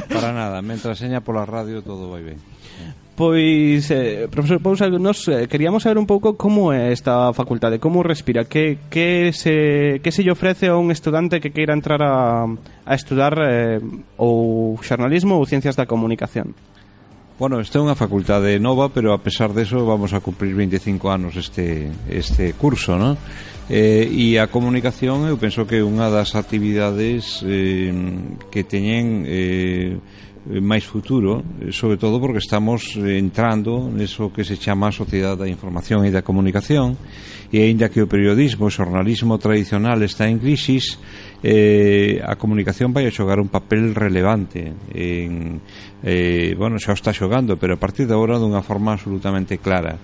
[0.07, 2.39] Para nada, mentras seña pola radio todo vai ben.
[3.19, 7.99] Pois, eh, profesor Pousa, nos eh, queríamos saber un pouco como é esta facultade, como
[7.99, 12.47] respira, que, que, se, que se lle ofrece a un estudante que queira entrar a,
[12.47, 13.83] a estudar eh,
[14.15, 16.55] ou xornalismo ou ciencias da comunicación.
[17.39, 21.39] Bueno, esta é unha facultade nova, pero a pesar deso vamos a cumprir 25 anos
[21.39, 23.15] este, este curso, non?
[23.71, 27.95] Eh, e a comunicación eu penso que é unha das actividades eh,
[28.51, 29.95] que teñen eh,
[30.49, 34.91] Eh, máis futuro, eh, sobre todo porque estamos eh, entrando neso que se chama a
[34.91, 36.97] sociedade da información e da comunicación
[37.53, 40.97] e aínda que o periodismo, o xornalismo tradicional está en crisis
[41.45, 45.61] eh, a comunicación vai a xogar un papel relevante en,
[46.01, 50.01] eh, bueno, xa o está xogando pero a partir de agora dunha forma absolutamente clara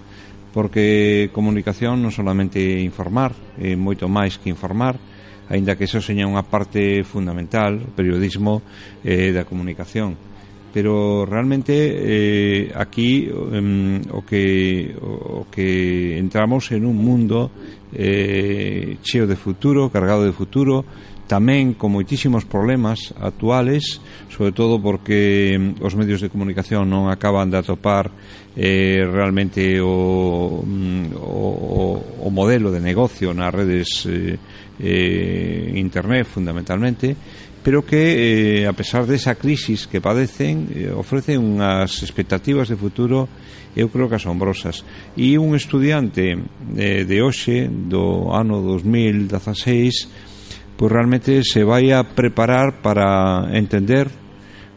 [0.54, 5.02] porque comunicación non solamente informar é moito máis que informar
[5.50, 8.62] aínda que eso seña unha parte fundamental, o periodismo
[9.06, 10.35] eh, da comunicación
[10.76, 17.50] pero realmente eh, aquí eh, o, que, o, que entramos en un mundo
[17.94, 20.84] eh, cheo de futuro, cargado de futuro,
[21.32, 27.64] tamén con moitísimos problemas actuales, sobre todo porque os medios de comunicación non acaban de
[27.64, 28.12] atopar
[28.60, 31.84] eh, realmente mm, o, o,
[32.20, 34.36] o modelo de negocio nas redes eh,
[34.76, 37.16] eh, internet fundamentalmente
[37.65, 43.25] pero que, eh, a pesar desa crisis que padecen, eh, ofrecen unhas expectativas de futuro,
[43.73, 44.86] eu creo que asombrosas.
[45.17, 46.38] E un estudiante
[46.78, 54.13] eh, de hoxe, do ano 2016, pois realmente se vai a preparar para entender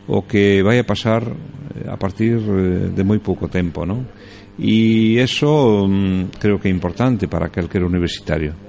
[0.08, 4.08] o que vai a pasar eh, a partir eh, de moi pouco tempo, non?
[4.56, 8.67] E eso mm, creo que é importante para calquer universitario.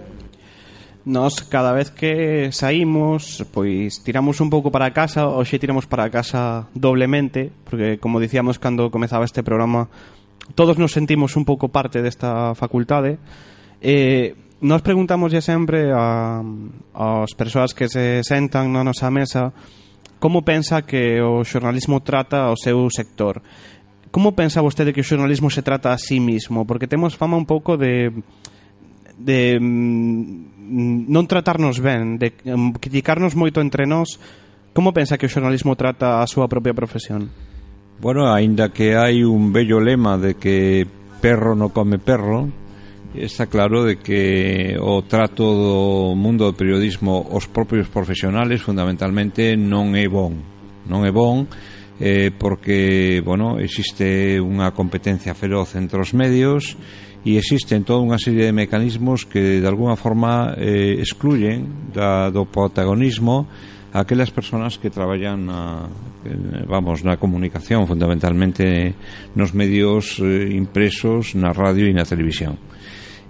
[1.05, 6.67] Nos cada vez que saímos, pois tiramos un pouco para casa, hoxe tiramos para casa
[6.75, 9.87] doblemente, porque como dicíamos cando comezaba este programa,
[10.55, 13.17] todos nos sentimos un pouco parte desta facultade.
[13.79, 16.43] Eh, nos preguntamos ya sempre a,
[16.93, 19.55] as persoas que se sentan na nosa mesa
[20.19, 23.39] como pensa que o xornalismo trata o seu sector.
[24.11, 26.67] Como pensa vostede que o xornalismo se trata a sí mismo?
[26.67, 28.11] Porque temos fama un pouco de
[29.19, 34.17] de mm, non tratarnos ben, de mm, criticarnos moito entre nós,
[34.71, 37.27] como pensa que o xornalismo trata a súa propia profesión?
[37.99, 40.87] Bueno, aínda que hai un bello lema de que
[41.19, 42.47] perro no come perro,
[43.13, 49.99] está claro de que o trato do mundo do periodismo os propios profesionales fundamentalmente non
[49.99, 50.39] é bon.
[50.87, 51.49] Non é bon
[51.99, 56.79] eh, porque, bueno, existe unha competencia feroz entre os medios
[57.25, 62.47] e existen toda unha serie de mecanismos que de alguna forma eh, excluyen da, do
[62.47, 63.47] protagonismo
[63.91, 65.89] aquelas persoas que traballan na,
[66.23, 68.95] eh, vamos, na comunicación fundamentalmente
[69.35, 72.55] nos medios eh, impresos, na radio e na televisión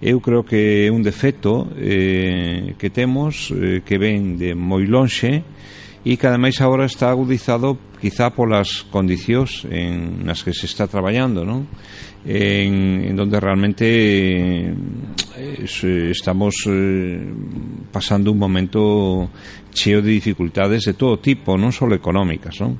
[0.01, 5.43] eu creo que é un defecto eh, que temos eh, que ven de moi lonxe
[6.05, 11.43] e que ademais agora está agudizado quizá polas condicións en, nas que se está traballando
[11.43, 11.67] non?
[12.25, 13.85] en, en donde realmente
[14.67, 14.75] eh,
[15.37, 17.23] eh, estamos eh,
[17.91, 19.29] pasando un momento
[19.71, 22.75] cheo de dificultades de todo tipo, non só económicas, non?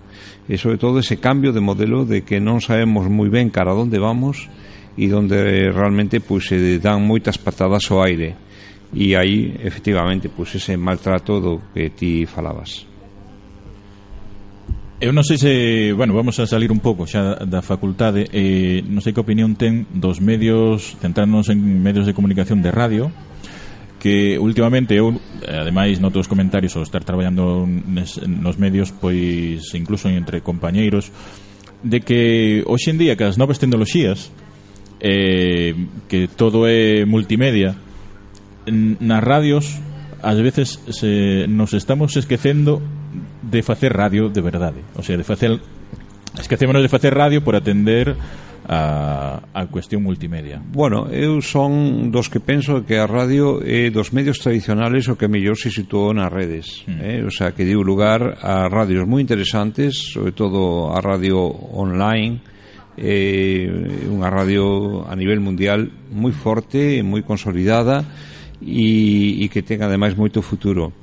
[0.49, 3.79] E sobre todo ese cambio de modelo de que non sabemos moi ben cara a
[3.79, 4.49] onde vamos
[4.97, 8.35] e donde realmente pues, se dan moitas patadas ao aire
[8.91, 12.88] e aí efectivamente pues, ese maltrato do que ti falabas.
[14.99, 15.53] Eu non sei se,
[15.95, 19.87] bueno, vamos a salir un pouco xa da facultade, eh, non sei que opinión ten
[19.95, 23.07] dos medios, centrarnos en medios de comunicación de radio,
[23.95, 25.15] que últimamente eu,
[25.47, 31.15] ademais, noto os comentarios ao estar traballando nes, nos medios, pois incluso entre compañeiros,
[31.79, 32.19] de que
[32.67, 34.35] hoxe en día que as novas tecnoloxías,
[34.99, 35.79] eh,
[36.11, 37.79] que todo é multimedia,
[38.67, 39.79] nas radios,
[40.19, 42.83] ás veces se, nos estamos esquecendo
[43.41, 44.81] de facer radio de verdade.
[44.95, 45.59] O sea, de facer
[46.37, 48.15] esquecémonos de facer radio por atender
[48.69, 50.61] a, a cuestión multimedia.
[50.61, 55.25] Bueno, eu son dos que penso que a radio é dos medios tradicionales o que
[55.25, 56.85] mellor se situou nas redes.
[56.85, 57.01] Mm.
[57.01, 57.19] Eh?
[57.25, 62.45] O sea, que deu lugar a radios moi interesantes, sobre todo a radio online,
[62.93, 63.65] eh,
[64.05, 68.05] unha radio a nivel mundial moi forte, moi consolidada
[68.61, 70.93] e, e que ten ademais moito futuro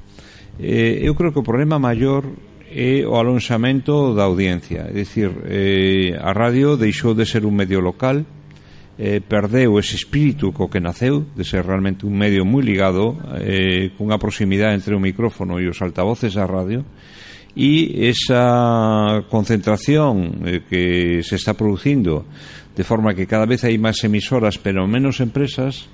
[0.58, 2.24] eh, eu creo que o problema maior
[2.70, 4.88] é o alonxamento da audiencia.
[4.88, 8.24] É dicir, eh, a radio deixou de ser un medio local,
[8.98, 13.92] eh, perdeu ese espírito co que naceu, de ser realmente un medio moi ligado, eh,
[13.96, 16.84] cunha proximidade entre o micrófono e os altavoces da radio,
[17.56, 22.28] e esa concentración eh, que se está producindo
[22.76, 25.88] de forma que cada vez hai máis emisoras pero menos empresas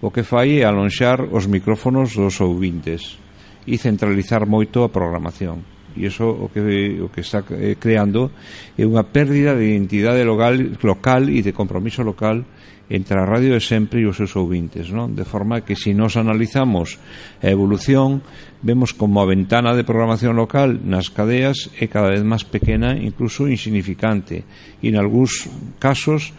[0.00, 3.20] o que fai é alonxar os micrófonos dos ouvintes
[3.66, 5.62] e centralizar moito a programación.
[5.96, 6.60] E iso o que,
[7.04, 8.32] o que está eh, creando
[8.76, 12.44] é unha pérdida de identidade local, local e de compromiso local
[12.88, 15.12] entre a radio de sempre e os seus ouvintes non?
[15.12, 16.96] de forma que se nos analizamos
[17.40, 18.24] a evolución
[18.64, 23.48] vemos como a ventana de programación local nas cadeas é cada vez máis pequena incluso
[23.48, 24.44] insignificante
[24.80, 26.32] e en algúns casos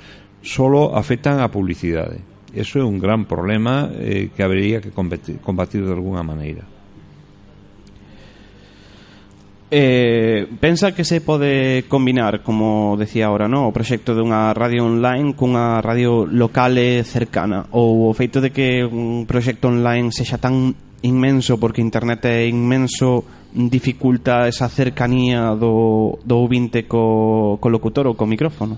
[0.43, 2.19] solo afectan a publicidade.
[2.51, 6.72] Eso é un gran problema eh, que habería que combatir de alguna maneira
[9.75, 13.65] Eh, pensa que se pode combinar, como decía ahora, no?
[13.65, 18.85] o proxecto dunha radio online cunha radio local e cercana ou o feito de que
[18.85, 26.35] un proxecto online sexa tan inmenso porque internet é inmenso dificulta esa cercanía do, do
[26.37, 28.77] ouvinte co, co locutor ou co micrófono?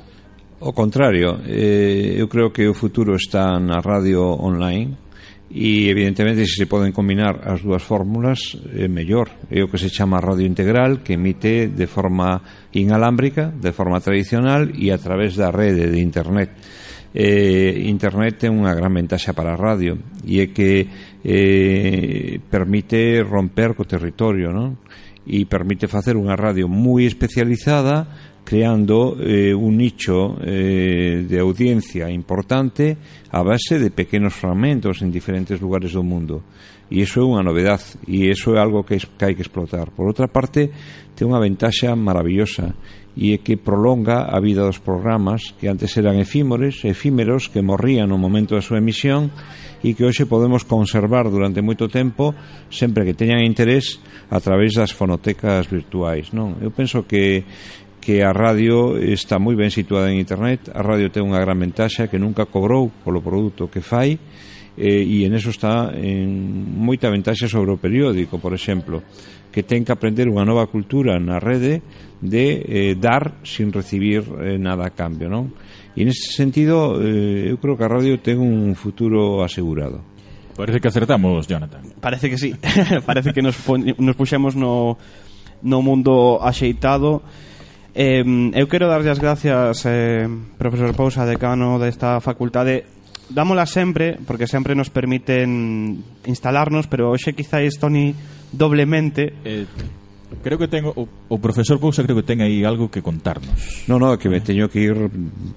[0.63, 4.95] O contrario, eh, eu creo que o futuro está na radio online
[5.49, 9.93] e evidentemente se se poden combinar as dúas fórmulas é mellor é o que se
[9.93, 12.41] chama radio integral que emite de forma
[12.73, 16.49] inalámbrica de forma tradicional e a través da rede de internet
[17.13, 20.89] eh, internet ten unha gran ventaxa para a radio e é que
[21.21, 24.81] eh, permite romper co territorio non?
[25.29, 32.95] e permite facer unha radio moi especializada creando eh, un nicho eh, de audiencia importante
[33.33, 36.45] a base de pequenos fragmentos en diferentes lugares do mundo.
[36.85, 39.89] E iso é unha novedad e iso é algo que, es, que hai que explotar.
[39.89, 40.69] Por outra parte,
[41.17, 42.77] ten unha ventaxa maravillosa
[43.17, 48.13] e é que prolonga a vida dos programas que antes eran efímores, efímeros que morrían
[48.13, 49.33] no momento da súa emisión
[49.81, 52.37] e que hoxe podemos conservar durante moito tempo
[52.69, 53.97] sempre que teñan interés
[54.29, 56.59] a través das fonotecas virtuais, non?
[56.61, 57.47] Eu penso que
[58.05, 62.05] que a radio está moi ben situada en internet, a radio ten unha gran ventaxa
[62.05, 64.21] que nunca cobrou polo produto que fai
[64.77, 66.29] eh, e en eso está en
[66.77, 69.01] moita ventaxa sobre o periódico, por exemplo,
[69.49, 71.81] que ten que aprender unha nova cultura na rede
[72.21, 75.49] de eh, dar sin recibir eh, nada a cambio, non?
[75.97, 80.05] E nesse sentido, eh, eu creo que a radio ten un futuro asegurado.
[80.53, 81.89] Parece que acertamos, Jonathan.
[81.97, 82.53] Parece que sí.
[83.09, 83.57] Parece que nos,
[83.97, 84.93] nos puxemos no,
[85.65, 87.25] no mundo axeitado
[87.95, 90.27] Eh, eu quero darlle as gracias, eh,
[90.59, 92.83] profesor Pousa, decano desta facultade.
[93.31, 98.11] Dámola sempre, porque sempre nos permiten instalarnos, pero hoxe quizáis, Toni,
[98.51, 99.33] doblemente...
[99.47, 99.65] Eh,
[100.43, 103.87] creo que tengo o, o profesor Pousa creo que ten aí algo que contarnos.
[103.87, 104.97] No, no, que me teño que ir,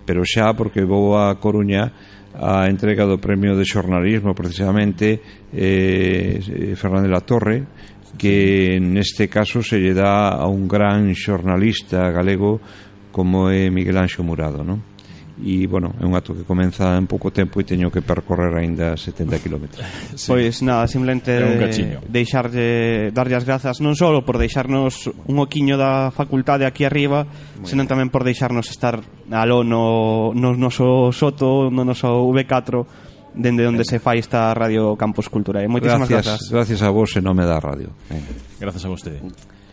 [0.07, 1.91] pero xa porque vou a Coruña
[2.39, 5.19] a entrega do premio de xornalismo precisamente
[5.51, 6.39] eh,
[6.79, 7.67] Fernández la Torre
[8.19, 12.59] que neste caso se lle dá a un gran xornalista galego
[13.15, 14.83] como é Miguel Anxo Murado, non?
[15.39, 18.99] E, bueno, é un acto que comeza en pouco tempo e teño que percorrer aínda
[18.99, 19.65] 70 km.
[20.19, 20.35] Sí.
[20.35, 21.31] Pois nada, simplemente
[22.11, 27.71] deixarlle darlle as grazas non só por deixarnos un oquiño da facultade aquí arriba, Muy
[27.71, 28.99] senón tamén por deixarnos estar
[29.31, 35.29] aló no, no noso soto, no noso V4 dende onde se fai esta Radio Campus
[35.29, 35.63] Cultura.
[35.63, 36.51] E moitísimas gracias, grazas.
[36.51, 38.33] gracias a vos en nome da radio Venga.
[38.61, 39.21] Gracias a vostede.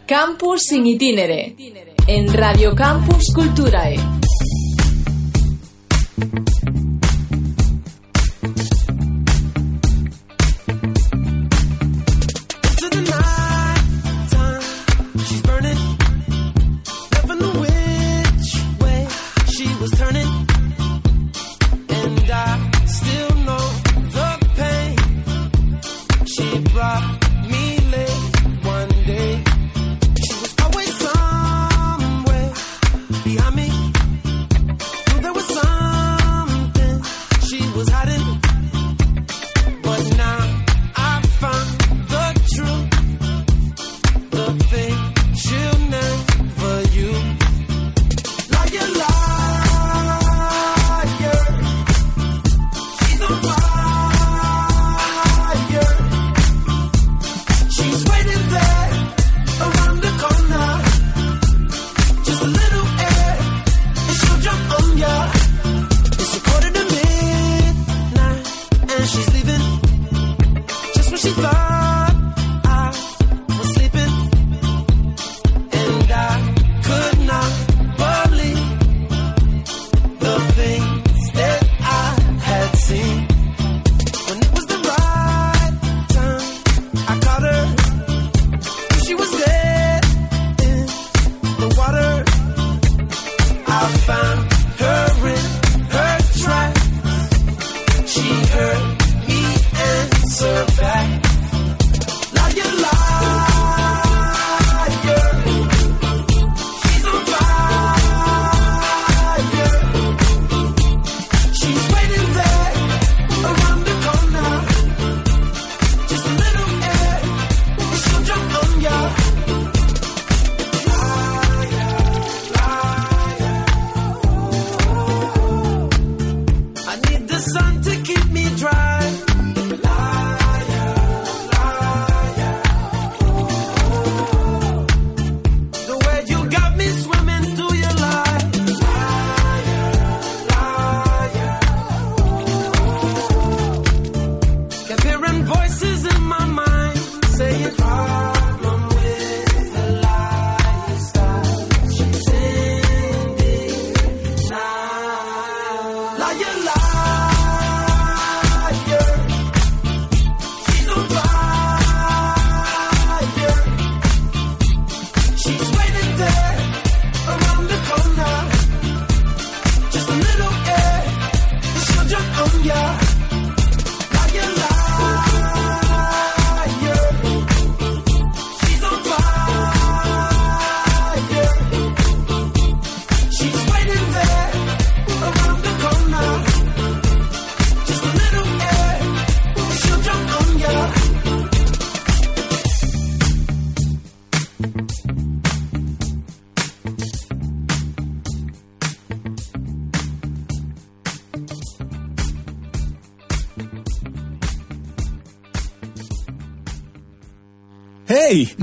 [0.05, 1.55] Campus in itinere.
[2.07, 3.97] En Radio Campus Culturae.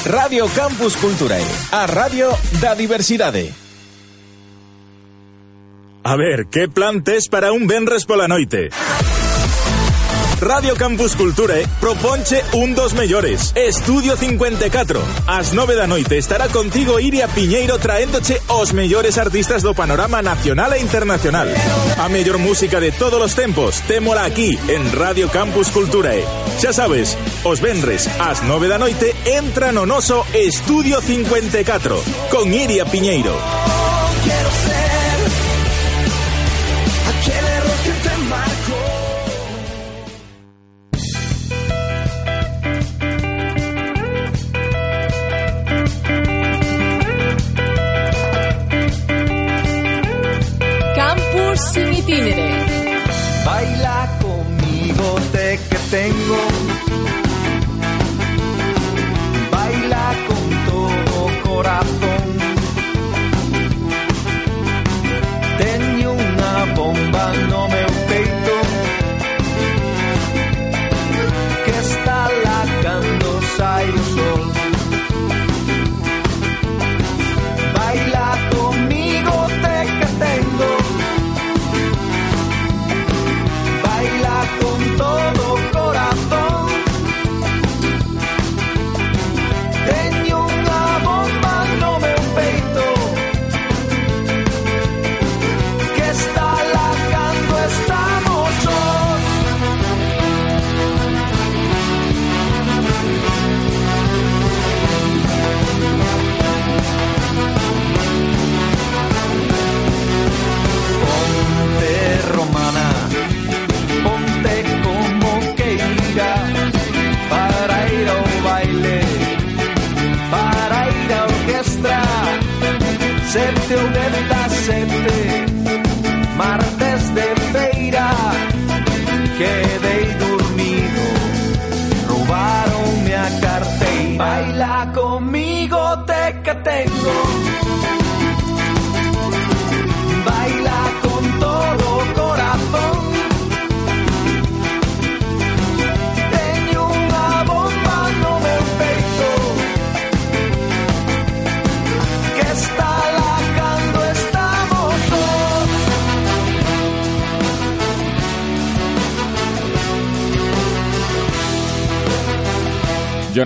[0.06, 3.68] Radio Campus Culturae, a radio da diversidade.
[6.10, 8.72] A ver, que plan tes para un venres pola noite?
[10.41, 13.53] Radio Campus Culture eh, proponche un dos mellores.
[13.55, 15.03] Estudio 54.
[15.28, 20.74] As 9 da noite estará contigo Iria Piñeiro traéndoche os mellores artistas do panorama nacional
[20.74, 21.45] e internacional.
[21.99, 26.22] A mellor música de todos os tempos, témola aquí en Radio Campus Culture.
[26.22, 26.26] Eh.
[26.57, 27.14] Xa sabes,
[27.45, 32.01] os venres ás 9 da noite entra no noso Estudio 54
[32.34, 33.68] con Iria Piñeiro.
[55.90, 56.79] Tengo.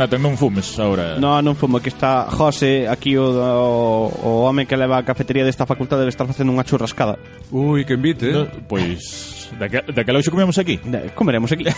[0.03, 1.15] Jonathan, non fumes agora.
[1.15, 5.47] No, non fumo, que está José, aquí o, o, o home que leva a cafetería
[5.47, 7.15] desta facultade debe estar facendo unha churrascada.
[7.55, 8.27] Ui, que invite.
[8.27, 8.35] Eh.
[8.35, 10.75] No, pois, daquela da hoxe comemos aquí.
[10.83, 11.63] De, comeremos aquí.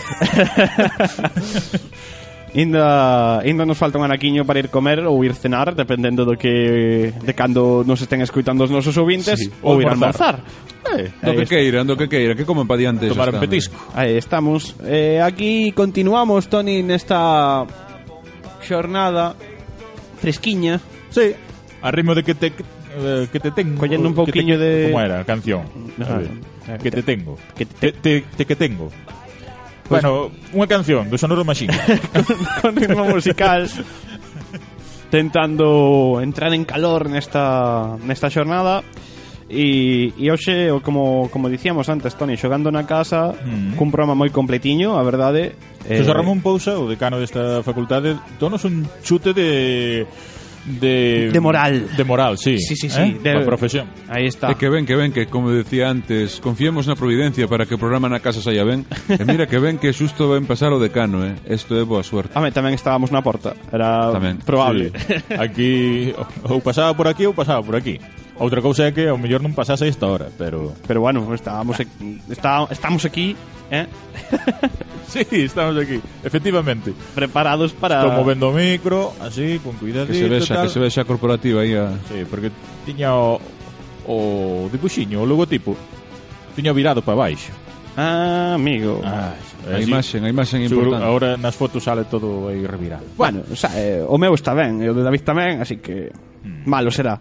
[2.56, 7.12] Inda, inda nos falta un anaquiño para ir comer ou ir cenar, dependendo do que
[7.12, 10.40] de cando nos estén escuitando os nosos ouvintes, sí, ou, ou ir almorzar.
[10.96, 13.12] Eh, do que queira, do que queira, que comen pa diante.
[13.12, 13.76] Tomar un petisco.
[13.92, 14.00] Eh.
[14.00, 14.72] Aí estamos.
[14.88, 17.68] Eh, aquí continuamos, Tony, nesta
[18.66, 19.38] xornada
[20.18, 20.82] fresquiña.
[21.10, 21.32] Sí.
[21.80, 23.78] A ritmo de que te eh, que te tengo.
[23.78, 25.62] Collendo un pouquiño de Como era a canción?
[26.02, 26.30] A ver,
[26.68, 27.38] eh, que te tengo.
[27.54, 28.90] Que te, te, te que tengo.
[29.88, 31.70] Pues, bueno, unha canción do Sonoro Machine
[32.58, 33.70] con ritmo musical
[35.14, 38.82] tentando entrar en calor nesta nesta xornada
[39.46, 43.78] E, e hoxe, como, como dicíamos antes, Tony, xogando na casa mm.
[43.78, 45.54] cun programa moi completiño, a verdade
[45.86, 46.02] eh...
[46.02, 50.02] José Ramón Pousa, o decano desta facultade Donos un chute de
[50.66, 51.88] de, de moral.
[51.96, 52.58] De moral, sí.
[52.58, 53.00] Sí, sí, sí.
[53.00, 53.16] ¿Eh?
[53.22, 53.86] De la profesión.
[54.08, 54.50] Ahí está.
[54.50, 57.80] Eh, que ven, que ven, que como decía antes, confiemos na providencia para que o
[57.80, 58.82] programa na casa saia ben.
[59.06, 61.38] e mira que ven que xusto ven pasar o decano, eh.
[61.46, 62.34] Isto é boa suerte.
[62.34, 63.54] Home, tamén estábamos na porta.
[63.70, 64.42] Era tamén.
[64.42, 64.90] probable.
[64.90, 65.14] Sí.
[65.38, 65.72] Aquí,
[66.50, 68.02] ou pasaba por aquí ou pasaba por aquí.
[68.38, 70.76] Outra cousa é que ao mellor non pasase esta hora, pero...
[70.84, 71.80] Pero bueno, estábamos,
[72.28, 73.32] está, estamos aquí,
[73.72, 73.88] eh?
[75.08, 76.92] sí, estamos aquí, efectivamente.
[77.16, 78.04] Preparados para...
[78.04, 80.64] Estou movendo o micro, así, con cuidadito Que se vexa, tal.
[80.68, 81.96] que se vexa a corporativa aí a...
[82.12, 82.52] Sí, porque
[82.84, 83.40] tiña o,
[84.04, 85.72] o dibuxiño, o logotipo,
[86.52, 87.56] tiña virado para baixo.
[87.96, 89.00] Ah, amigo.
[89.00, 89.32] Ah,
[89.64, 91.00] a imaxen, a imaxen importante.
[91.00, 93.08] Ahora nas fotos sale todo aí revirado.
[93.16, 96.12] Bueno, o, sea, eh, o meu está ben, e o de David tamén, así que
[96.44, 96.68] hmm.
[96.68, 97.16] malo será.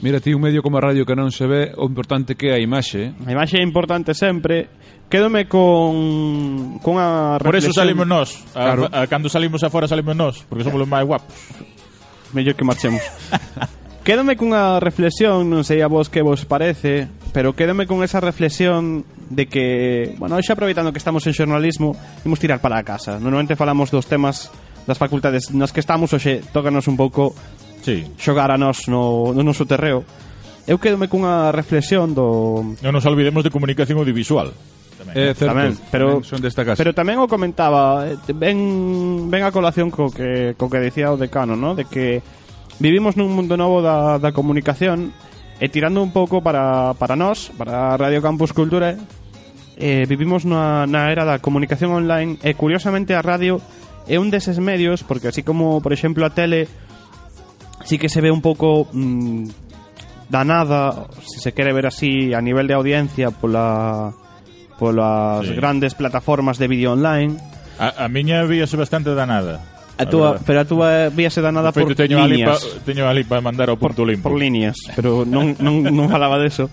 [0.00, 2.54] Mira, ti un medio como a radio que non se ve, o importante que é
[2.54, 3.10] a imaxe.
[3.10, 3.26] Eh?
[3.26, 4.70] A imaxe é importante sempre.
[5.10, 7.42] Quédome con con a reflexión.
[7.42, 8.28] Por eso salimos nós.
[8.54, 8.86] Claro.
[8.94, 11.34] A, a, cando salimos afora salimos nós, porque somos os máis guapos.
[12.30, 13.02] Mellor que marchemos.
[14.06, 19.02] quédome cunha reflexión, non sei a vos que vos parece, pero quédome con esa reflexión
[19.28, 23.18] de que, bueno, xa aproveitando que estamos en xornalismo, imos tirar para a casa.
[23.18, 24.48] Normalmente falamos dos temas
[24.88, 27.36] das facultades nas que estamos, hoxe tócanos un pouco
[27.82, 28.06] sí.
[28.18, 30.04] xogar a nós no, no noso terreo,
[30.68, 32.76] eu quedome cunha reflexión do...
[32.84, 34.52] Non nos olvidemos de comunicación audiovisual.
[34.98, 36.82] Tamén, eh, certo, tamén, pero, tamén son desta casa.
[36.82, 41.16] pero tamén o comentaba eh, ben, ben a colación co que, co que decía o
[41.16, 41.78] decano ¿no?
[41.78, 42.20] de que
[42.82, 45.14] vivimos nun mundo novo da, da comunicación
[45.62, 48.98] e tirando un pouco para, para nós para Radio Campus Cultura
[49.78, 53.62] eh, vivimos na, na era da comunicación online e curiosamente a radio
[54.10, 56.66] é un deses medios porque así como por exemplo a tele
[57.84, 59.44] sí que se ve un pouco mmm,
[60.28, 64.12] danada, se se quere ver así, a nivel de audiencia pola
[64.78, 65.54] polas sí.
[65.54, 67.36] grandes plataformas de vídeo online.
[67.78, 69.60] A, a miña víase bastante danada.
[69.98, 72.62] A túa, pero a túa eh, víase danada por teño líneas.
[72.62, 74.30] Ali pa, teño ali para mandar ao punto por, limpo.
[74.30, 76.70] Por líneas, pero non, non, non falaba deso.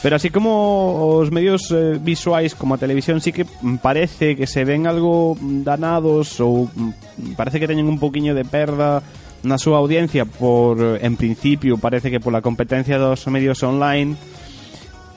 [0.00, 3.44] Pero así como os medios eh, visuais como a televisión sí que
[3.82, 5.36] parece que se ven algo
[5.66, 9.02] danados ou mm, parece que teñen un poquinho de perda
[9.42, 14.16] na súa audiencia por eh, en principio parece que pola competencia dos medios online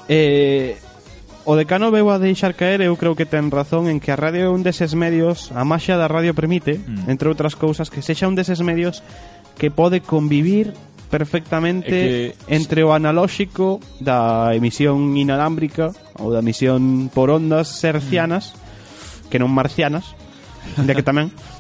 [0.07, 0.79] eh,
[1.45, 4.47] o decano veu a deixar caer eu creo que ten razón en que a radio
[4.47, 7.11] é un deses medios a máxia da radio permite mm.
[7.11, 9.03] entre outras cousas que sexa un deses medios
[9.59, 10.71] que pode convivir
[11.11, 11.99] perfectamente é
[12.31, 12.47] que...
[12.47, 19.27] entre o analóxico da emisión inalámbrica ou da emisión por ondas sercianas mm.
[19.27, 20.15] que non marcianas
[20.79, 21.27] de que tamén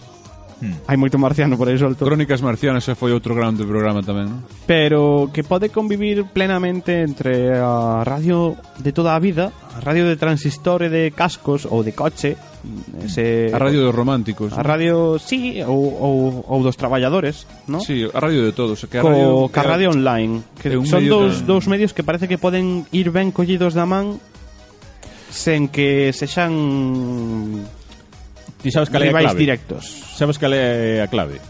[0.63, 0.79] Hmm.
[0.87, 2.07] Hai moito marciano por aí solto.
[2.07, 4.31] Crónicas marcianas xa foi outro grande programa tamén.
[4.31, 4.37] ¿no?
[4.63, 10.15] Pero que pode convivir plenamente entre a radio de toda a vida, a radio de
[10.15, 14.55] transistor e de cascos ou de coche, mm, ese a radio dos románticos.
[14.55, 15.19] A radio, ¿no?
[15.19, 17.83] sí, ou, ou, ou dos traballadores, ¿no?
[17.83, 21.03] Sí, a radio de todos, que a radio, Co, que a radio online, que son
[21.11, 21.49] dous, que...
[21.49, 24.15] dous medios que parece que poden ir ben collidos da man
[25.27, 26.53] sen que sexan
[28.63, 29.39] Ti sabes cal é a clave?
[29.43, 29.83] directos.
[30.15, 31.43] Sabes cal é a clave?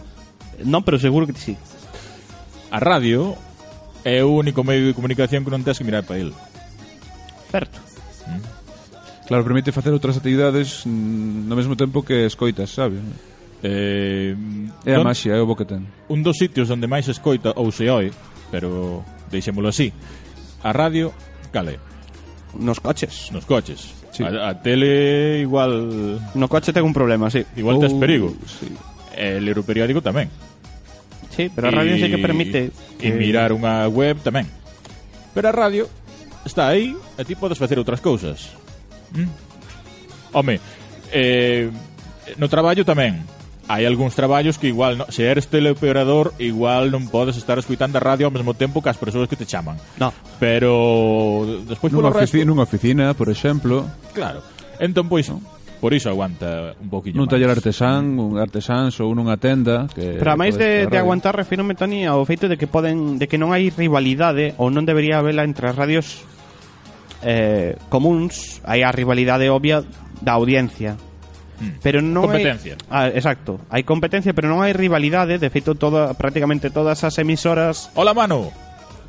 [0.66, 1.55] Non, pero seguro que ti sí.
[2.74, 3.38] A radio
[4.01, 6.34] é o único medio de comunicación que non tens que mirar para el.
[7.53, 7.78] Certo.
[8.26, 8.41] Mm.
[9.30, 12.99] Claro, permite facer outras actividades mm, no mesmo tempo que escoitas, sabes?
[13.64, 14.36] Eh,
[14.84, 15.88] é a don, maxia, é o bo que ten.
[16.09, 18.11] Un dos sitios onde máis escoita ou se oe,
[18.51, 19.93] pero deixémolo así.
[20.66, 21.16] A radio,
[21.53, 21.80] cale?
[22.57, 23.32] Nos coches.
[23.32, 24.03] Nos coches.
[24.14, 24.22] Sí.
[24.22, 26.22] A, a tele igual...
[26.38, 27.41] No coche ten un problema, sí.
[27.57, 28.30] Igual tes oh, perigo.
[28.45, 28.70] Sí.
[29.18, 30.30] Eh, e ler periódico tamén.
[31.34, 32.70] Sí, pero a radio sí que permite...
[33.01, 34.45] E mirar unha web tamén.
[35.34, 35.89] Pero a radio
[36.45, 38.53] está aí e ti podes facer outras cousas.
[39.18, 39.30] Mm?
[40.38, 40.61] Home,
[41.09, 41.74] eh,
[42.38, 43.26] no traballo tamén
[43.68, 48.03] hai algúns traballos que igual no, se eres teleoperador igual non podes estar escuitando a
[48.03, 50.11] radio ao mesmo tempo que as persoas que te chaman no.
[50.36, 52.49] pero despois nunha, ofici resto...
[52.49, 54.43] nunha oficina, por exemplo claro,
[54.80, 55.39] entón pois no.
[55.84, 60.32] Por iso aguanta un poquinho Nun taller artesán, un artesáns ou nunha tenda que Pero
[60.32, 63.51] a máis de, de aguantar refírome, Toni, ao feito de que poden de que non
[63.51, 66.24] hai rivalidade ou non debería haberla entre as radios
[67.20, 69.84] eh, comuns hai a rivalidade obvia
[70.24, 70.95] da audiencia.
[71.64, 71.80] Mm.
[71.80, 72.76] Pero non Competencia.
[72.91, 73.64] hai Ah, exacto.
[73.72, 78.51] Hai competencia, pero non hai rivalidade, de feito toda prácticamente todas as emisoras Hola, mano.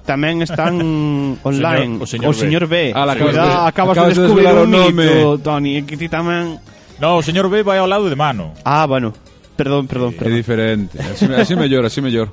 [0.07, 0.79] tamén están
[1.49, 1.99] online.
[1.99, 2.93] o señor o señor B.
[2.95, 5.73] Ah, la Cuidado, acabas de- acabas, acabas de de descubrir desvelar un o mito, Toni,
[5.81, 6.61] e que tamén
[7.03, 8.55] No, o señor B vai ao lado de mano.
[8.63, 9.11] Ah, bueno.
[9.59, 10.35] Perdón, perdón, É perdón.
[10.39, 10.95] diferente.
[11.03, 12.31] Así, así mellor, así mellor.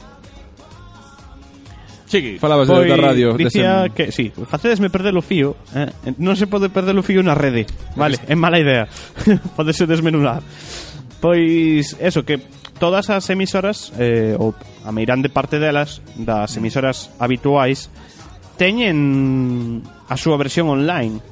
[2.11, 2.35] Chigui.
[2.43, 3.39] Falabas pois, da radio.
[3.39, 3.95] Dicía desem...
[3.95, 5.55] que, sí, facedesme perder o fío.
[5.71, 6.13] Eh, eh?
[6.19, 7.63] Non se pode perder o fío na rede.
[7.95, 8.91] Vale, é mala idea.
[9.55, 10.43] Podese desmenular.
[11.23, 12.43] Pois, eso, que
[12.75, 14.51] todas as emisoras, eh, ou
[14.83, 17.87] a meirande parte delas, das emisoras habituais,
[18.59, 19.79] teñen
[20.11, 21.23] a súa versión online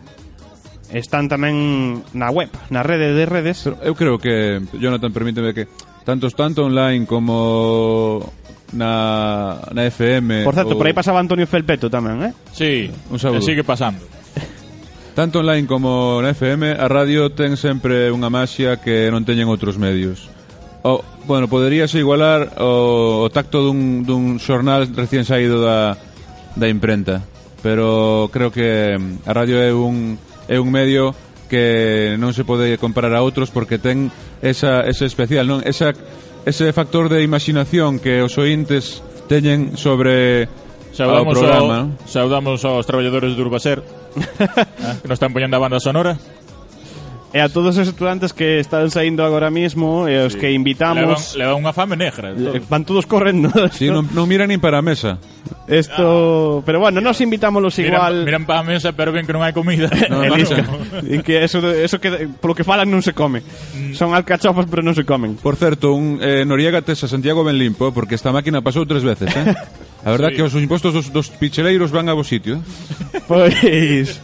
[0.95, 3.67] están tamén na web, na rede de redes.
[3.67, 5.67] Pero eu creo que, Jonathan, permíteme que
[6.07, 8.23] tantos tanto online como
[8.73, 10.43] na, na FM.
[10.45, 10.79] Por certo, ou...
[10.79, 12.31] por aí pasaba Antonio Felpeto tamén, eh?
[12.53, 13.41] Sí, un saúdo.
[13.41, 14.01] sigue pasando.
[15.17, 19.75] Tanto online como na FM, a radio ten sempre unha maxia que non teñen outros
[19.75, 20.31] medios.
[20.85, 25.99] O, bueno, poderíase igualar o, o tacto dun, dun xornal recién saído da,
[26.55, 27.19] da imprenta.
[27.59, 30.15] Pero creo que mm, a radio é un,
[30.47, 31.11] é un medio
[31.51, 35.59] que non se pode comparar a outros porque ten esa, ese especial, non?
[35.65, 35.91] Esa
[36.49, 40.49] ese factor de imaginación que os ointes teñen sobre
[40.91, 41.77] saudamos ao programa.
[41.93, 42.07] Ao.
[42.09, 43.79] Saudamos aos traballadores de Urbaser,
[45.01, 46.17] que nos están poñendo a banda sonora.
[47.29, 50.41] E a todos os estudantes que están saindo agora mismo e os sí.
[50.41, 51.37] que invitamos...
[51.37, 52.33] Levan, levan unha fame negra.
[52.33, 52.57] Todo.
[52.65, 53.53] Van todos correndo.
[53.69, 55.21] Sí, non, non miran nin para a mesa.
[55.69, 56.59] Esto...
[56.59, 56.65] Ah.
[56.65, 58.25] Pero bueno, nos invitámoslos igual...
[58.25, 59.93] Miran, miran para a mesa, pero ven que non hai comida.
[60.09, 61.21] No, e no.
[61.21, 63.45] que eso, eso que, polo que falan non se come.
[63.45, 63.93] Mm.
[63.93, 65.37] Son alcachofas, pero non se comen.
[65.37, 69.29] Por certo, un eh, Noriega tesa Santiago ben limpo, porque esta máquina pasou tres veces,
[69.37, 69.53] eh?
[70.05, 70.35] A verdad sí.
[70.39, 72.57] que os impostos dos, dos picheleiros van a vos sitio.
[73.13, 73.21] Eh.
[73.29, 74.17] Pois...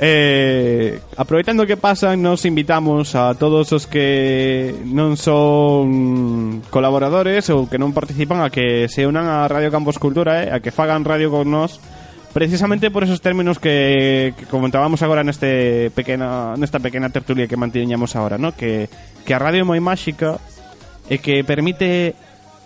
[0.00, 7.82] Eh, aproveitando que pasan, nos invitamos a todos os que non son colaboradores ou que
[7.82, 11.34] non participan a que se unan a Radio Campos Cultura, eh, a que fagan radio
[11.34, 11.82] con nós,
[12.30, 18.14] precisamente por esos términos que, que comentábamos agora neste pequena, nesta pequena tertulia que mantiñamos
[18.14, 18.54] agora, ¿no?
[18.54, 18.86] que,
[19.26, 20.38] que a radio é moi máxica
[21.10, 22.14] e que permite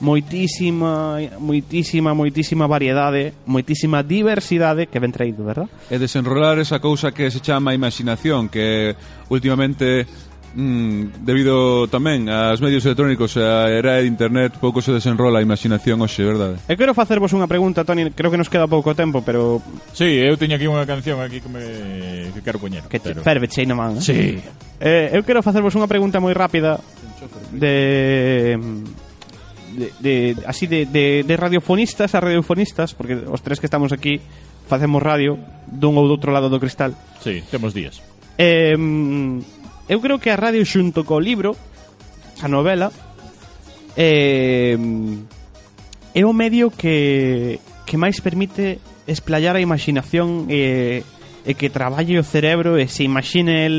[0.02, 5.70] moitísima, moitísima, moitísima variedade, moitísima diversidade que ven traído, verdad?
[5.86, 8.98] E desenrolar esa cousa que se chama imaginación, que
[9.30, 10.02] últimamente
[10.58, 15.46] mm, debido tamén aos medios electrónicos e a era de internet pouco se desenrola a
[15.46, 16.58] imaginación hoxe, verdade?
[16.66, 19.62] Eu quero facervos unha pregunta, Toni, creo que nos queda pouco tempo, pero...
[19.94, 21.62] Sí, eu teño aquí unha canción aquí que me
[22.34, 22.90] que quero poñer.
[22.90, 23.22] Que pero...
[23.22, 24.02] ferve chei na man, eh?
[24.02, 24.42] Sí.
[24.82, 26.82] Eh, eu quero facervos unha pregunta moi rápida
[27.54, 28.58] de
[29.72, 34.20] de, de así de, de, de radiofonistas a radiofonistas, porque os tres que estamos aquí
[34.68, 36.94] facemos radio dun ou do outro lado do cristal.
[37.20, 38.00] Sí, temos días.
[38.38, 38.76] Eh,
[39.88, 41.56] eu creo que a radio xunto co libro,
[42.40, 42.92] a novela,
[43.96, 44.78] eh,
[46.14, 51.02] é o medio que, que máis permite esplayar a imaginación e,
[51.44, 53.76] e que traballe o cerebro e se imagine el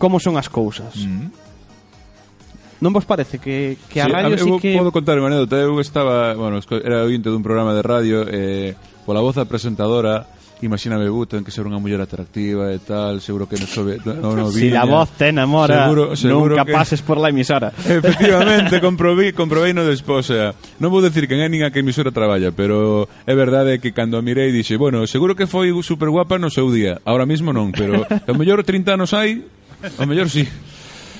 [0.00, 0.96] como son as cousas.
[0.96, 1.39] Mm -hmm.
[2.80, 4.72] Non vos parece que, que a sí, radio a, sí que...
[4.80, 5.60] Podo contar unha anécdota.
[5.60, 8.72] Eu estaba, bueno, era ointe dun programa de radio, eh,
[9.04, 10.24] pola voz da presentadora,
[10.62, 14.00] imagíname, uh, ten que ser unha muller atractiva e tal, seguro que non sobe...
[14.04, 14.84] No, no, si viña.
[14.84, 16.72] la voz te enamora, seguro, seguro nunca que...
[16.72, 17.72] pases por la emisora.
[17.84, 21.80] Efectivamente, comprobei, comprobei no despois, o sea, non vou decir que en nin a que
[21.80, 26.12] emisora traballa, pero é verdade que cando a mirei dixe, bueno, seguro que foi super
[26.12, 29.40] guapa no seu día, ahora mismo non, pero a mellor 30 anos hai,
[30.00, 30.44] a mellor sí.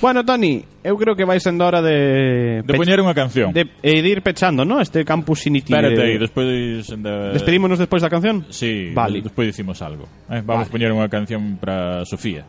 [0.01, 2.65] Bueno, Toni, eu creo que vai sendo hora de...
[2.65, 3.53] De poñer unha canción.
[3.53, 4.81] De, e de ir pechando, non?
[4.81, 5.77] Este campus initio.
[5.77, 6.89] Espérate aí, despois...
[6.89, 7.13] De...
[7.37, 8.49] Despedímonos despois da canción?
[8.49, 9.21] Sí, vale.
[9.21, 10.09] despois dicimos algo.
[10.25, 10.73] Eh, vamos vale.
[10.73, 12.41] poñer unha canción para Sofía.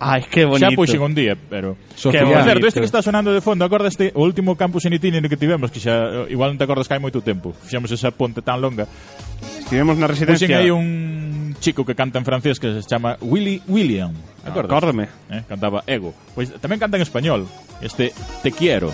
[0.00, 0.72] Ai, que bonito.
[0.72, 1.76] Xa puxen un día, pero...
[1.92, 5.28] Sofía, que certo, este que está sonando de fondo, acordaste o último campus en itinerario
[5.28, 7.52] que tivemos, que xa eh, igual non te acordas que hai moito tempo.
[7.52, 8.88] Fixemos esa ponte tan longa.
[9.60, 10.48] Estivemos na residencia...
[10.48, 14.16] Puxen aí un chico que canta en francés que se chama Willy William.
[14.40, 14.72] Acordas?
[14.72, 15.04] Acórdame.
[15.28, 16.16] Eh, cantaba Ego.
[16.32, 17.44] Pois tamén canta en español.
[17.84, 18.88] Este Te Quiero.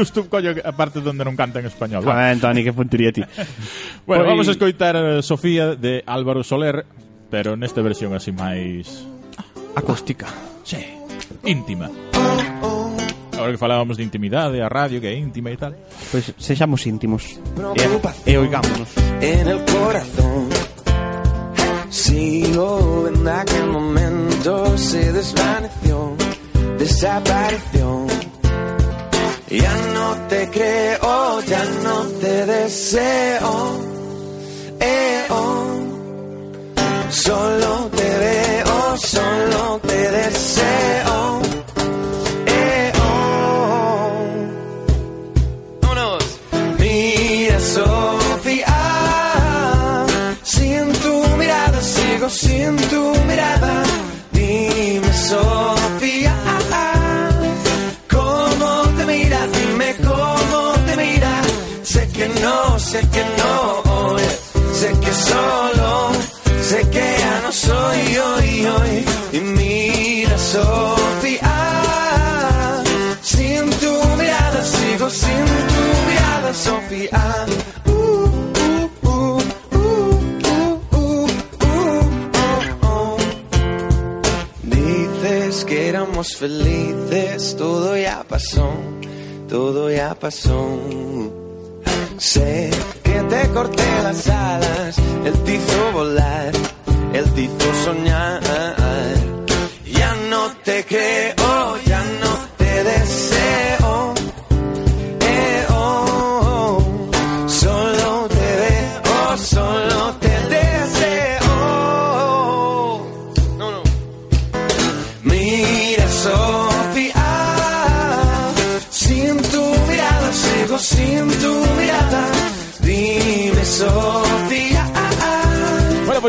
[0.00, 2.00] Xusto coño a parte donde non canta en español.
[2.08, 3.20] A ver, Toni, que puntería ti.
[4.08, 6.88] Bueno, Pois- vamos a escoitar eh, Sofía de Álvaro Soler,
[7.28, 9.04] pero nesta versión así máis
[9.76, 10.26] Acústica.
[10.64, 10.80] Sí,
[11.46, 11.86] íntima.
[13.38, 15.72] Ahora que falábamos de intimidade, a radio que é íntima e tal.
[16.10, 17.38] Pois sexamos íntimos.
[17.78, 17.86] E,
[18.28, 18.90] e oigámonos.
[19.22, 20.48] en el corazón.
[21.88, 26.14] Sigo en aquel momento, se desvaneció,
[26.78, 28.06] desapareció.
[29.50, 33.80] Ya no te creo, ya no te deseo.
[34.78, 35.66] Eh, oh.
[37.10, 41.40] Solo te veo, solo te deseo.
[42.46, 44.12] Eh, oh.
[45.82, 46.24] Vámonos.
[46.78, 48.78] Mira, Sofía,
[50.44, 53.59] sin tu mirada, sigo sin tu mirada.
[62.90, 64.16] Sé que no,
[64.80, 66.10] sé que solo,
[66.70, 68.94] sé que ya no soy hoy, hoy.
[69.32, 71.56] Y mira, Sofía,
[73.22, 77.46] sin tu mirada, sigo sin tu mirada, Sofía.
[85.66, 88.72] Que éramos felices, todo ya pasó,
[89.48, 91.39] todo ya pasó.
[92.20, 92.68] Sé
[93.02, 96.52] que te corté las alas, él te hizo volar,
[97.14, 98.42] él te hizo soñar.
[99.86, 101.34] Ya no te creo,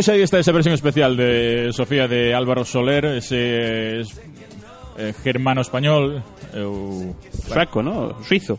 [0.01, 6.23] Pois aí está esa versión especial de Sofía de Álvaro Soler, ese eh, germano español,
[6.57, 7.13] eu...
[7.29, 8.17] Sueco, no?
[8.25, 8.57] Suizo.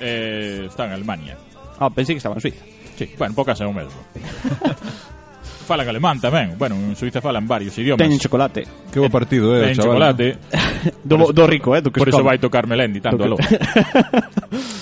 [0.00, 1.36] Eh, está en Alemania.
[1.76, 2.64] Ah, pensei que estaba en Suiza.
[2.96, 4.00] Sí, bueno, pocas é o mesmo.
[5.68, 6.56] falan alemán tamén.
[6.56, 8.00] Bueno, en Suiza falan varios idiomas.
[8.00, 8.64] Teñen chocolate.
[8.88, 9.76] Que bo partido, eh, Ten eh.
[9.76, 10.40] chocolate.
[11.04, 13.36] do, do rico, eh, do que Por eso vai tocar Melendi tanto, aló.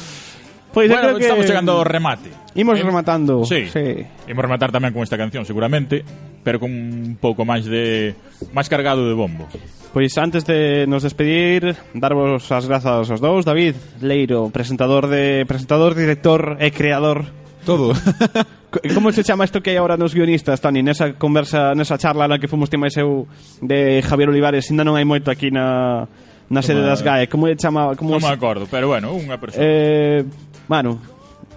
[0.72, 2.30] Pois pues bueno, creo que estamos chegando ao remate.
[2.54, 2.82] Imos ¿Eh?
[2.82, 3.44] rematando.
[3.44, 3.66] Sí.
[3.66, 4.06] sí.
[4.30, 6.06] Imos rematar tamén con esta canción, seguramente,
[6.42, 8.14] pero con un pouco máis de
[8.54, 9.50] máis cargado de bombo.
[9.90, 15.98] Pois antes de nos despedir, darvos as grazas aos dous, David Leiro, presentador de presentador,
[15.98, 17.26] director e creador
[17.66, 17.92] todo.
[18.94, 20.86] Como se chama isto que hai agora nos guionistas, Toni?
[20.86, 23.26] Nesa conversa, nesa charla na que fomos ti máis eu
[23.58, 26.06] de Javier Olivares, ainda non hai moito aquí na
[26.50, 27.30] na sede das GAE.
[27.30, 27.94] Como é chama...
[27.94, 29.62] Como non me acordo, pero bueno, unha persona.
[29.62, 30.26] Eh,
[30.66, 30.98] bueno,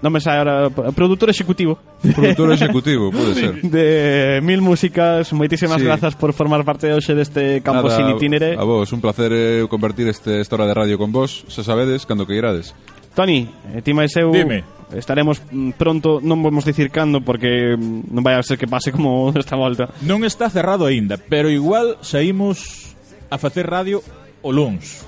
[0.03, 1.79] non me sai ahora, produtor executivo.
[2.03, 3.53] Produtor executivo, pode ser.
[3.63, 5.87] De mil músicas, moitísimas sí.
[5.87, 8.59] grazas por formar parte hoxe deste campo Nada, sin itinere.
[8.59, 12.05] A vos, un placer eh, convertir este, esta hora de radio con vos, xa sabedes,
[12.05, 12.75] cando que irades.
[13.15, 14.67] Toni, eh, ti máis eu Dime.
[14.91, 18.91] estaremos mm, pronto, non vamos dicir cando porque mm, non vai a ser que pase
[18.91, 19.87] como esta volta.
[20.03, 22.91] Non está cerrado aínda, pero igual saímos
[23.31, 24.03] a facer radio
[24.43, 25.07] o luns.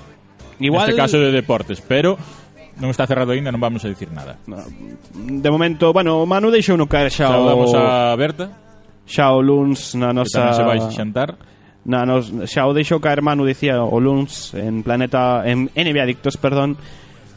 [0.58, 0.88] Igual...
[0.88, 2.16] Neste caso de deportes, pero
[2.76, 4.36] non está cerrado aínda, non vamos a dicir nada.
[5.16, 7.72] De momento, bueno, o Manu deixou no caer xa o...
[7.76, 8.52] A Berta.
[9.06, 10.50] Xa o luns na nosa...
[10.50, 11.36] Que se vai xantar.
[11.86, 12.28] Na nos...
[12.48, 15.44] Xa o deixou caer Manu, dicía o luns en Planeta...
[15.48, 16.76] En NBA Adictos, perdón,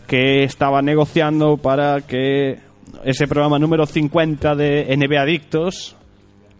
[0.09, 2.59] que estaba negociando para que
[3.05, 5.95] ese programa número 50 de NBA Adictos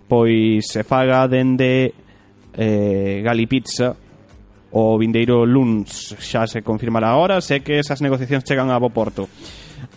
[0.07, 1.93] pois se faga dende
[2.53, 3.95] eh, Galipizza
[4.71, 9.25] o vindeiro luns xa se confirmará ahora, sé que esas negociacións chegan a bo porto.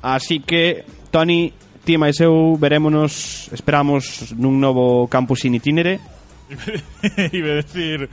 [0.01, 1.53] Así que, Tony,
[1.85, 6.01] ti máis eu verémonos, esperamos nun novo campus in itinere.
[7.37, 8.09] Ibe decir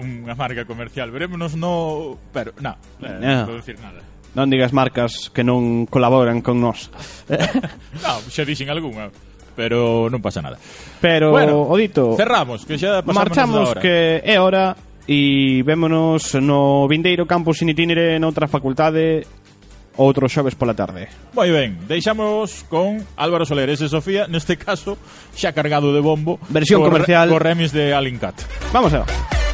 [0.00, 2.16] unha marca comercial, verémonos no...
[2.32, 3.20] pero, na, eh, no.
[3.20, 3.46] non ah.
[3.46, 4.00] vou dicir nada.
[4.34, 6.88] Non digas marcas que non colaboran con nós.
[8.04, 9.12] non, xa dixen algunha
[9.50, 10.56] pero non pasa nada.
[11.04, 12.16] Pero, bueno, Odito...
[12.16, 14.72] Cerramos, que xa pasamos Marchamos, que é hora
[15.10, 19.26] E vémonos no vindeiro campus in itinere noutra facultade
[19.98, 21.10] outro xoves pola tarde.
[21.34, 24.94] Moi ben, deixamos con Álvaro Soler e Sofía, neste caso
[25.34, 26.38] xa cargado de bombo.
[26.46, 27.26] Versión co, comercial.
[27.26, 28.38] Co remis de Alincat.
[28.70, 29.49] Vamos a ver.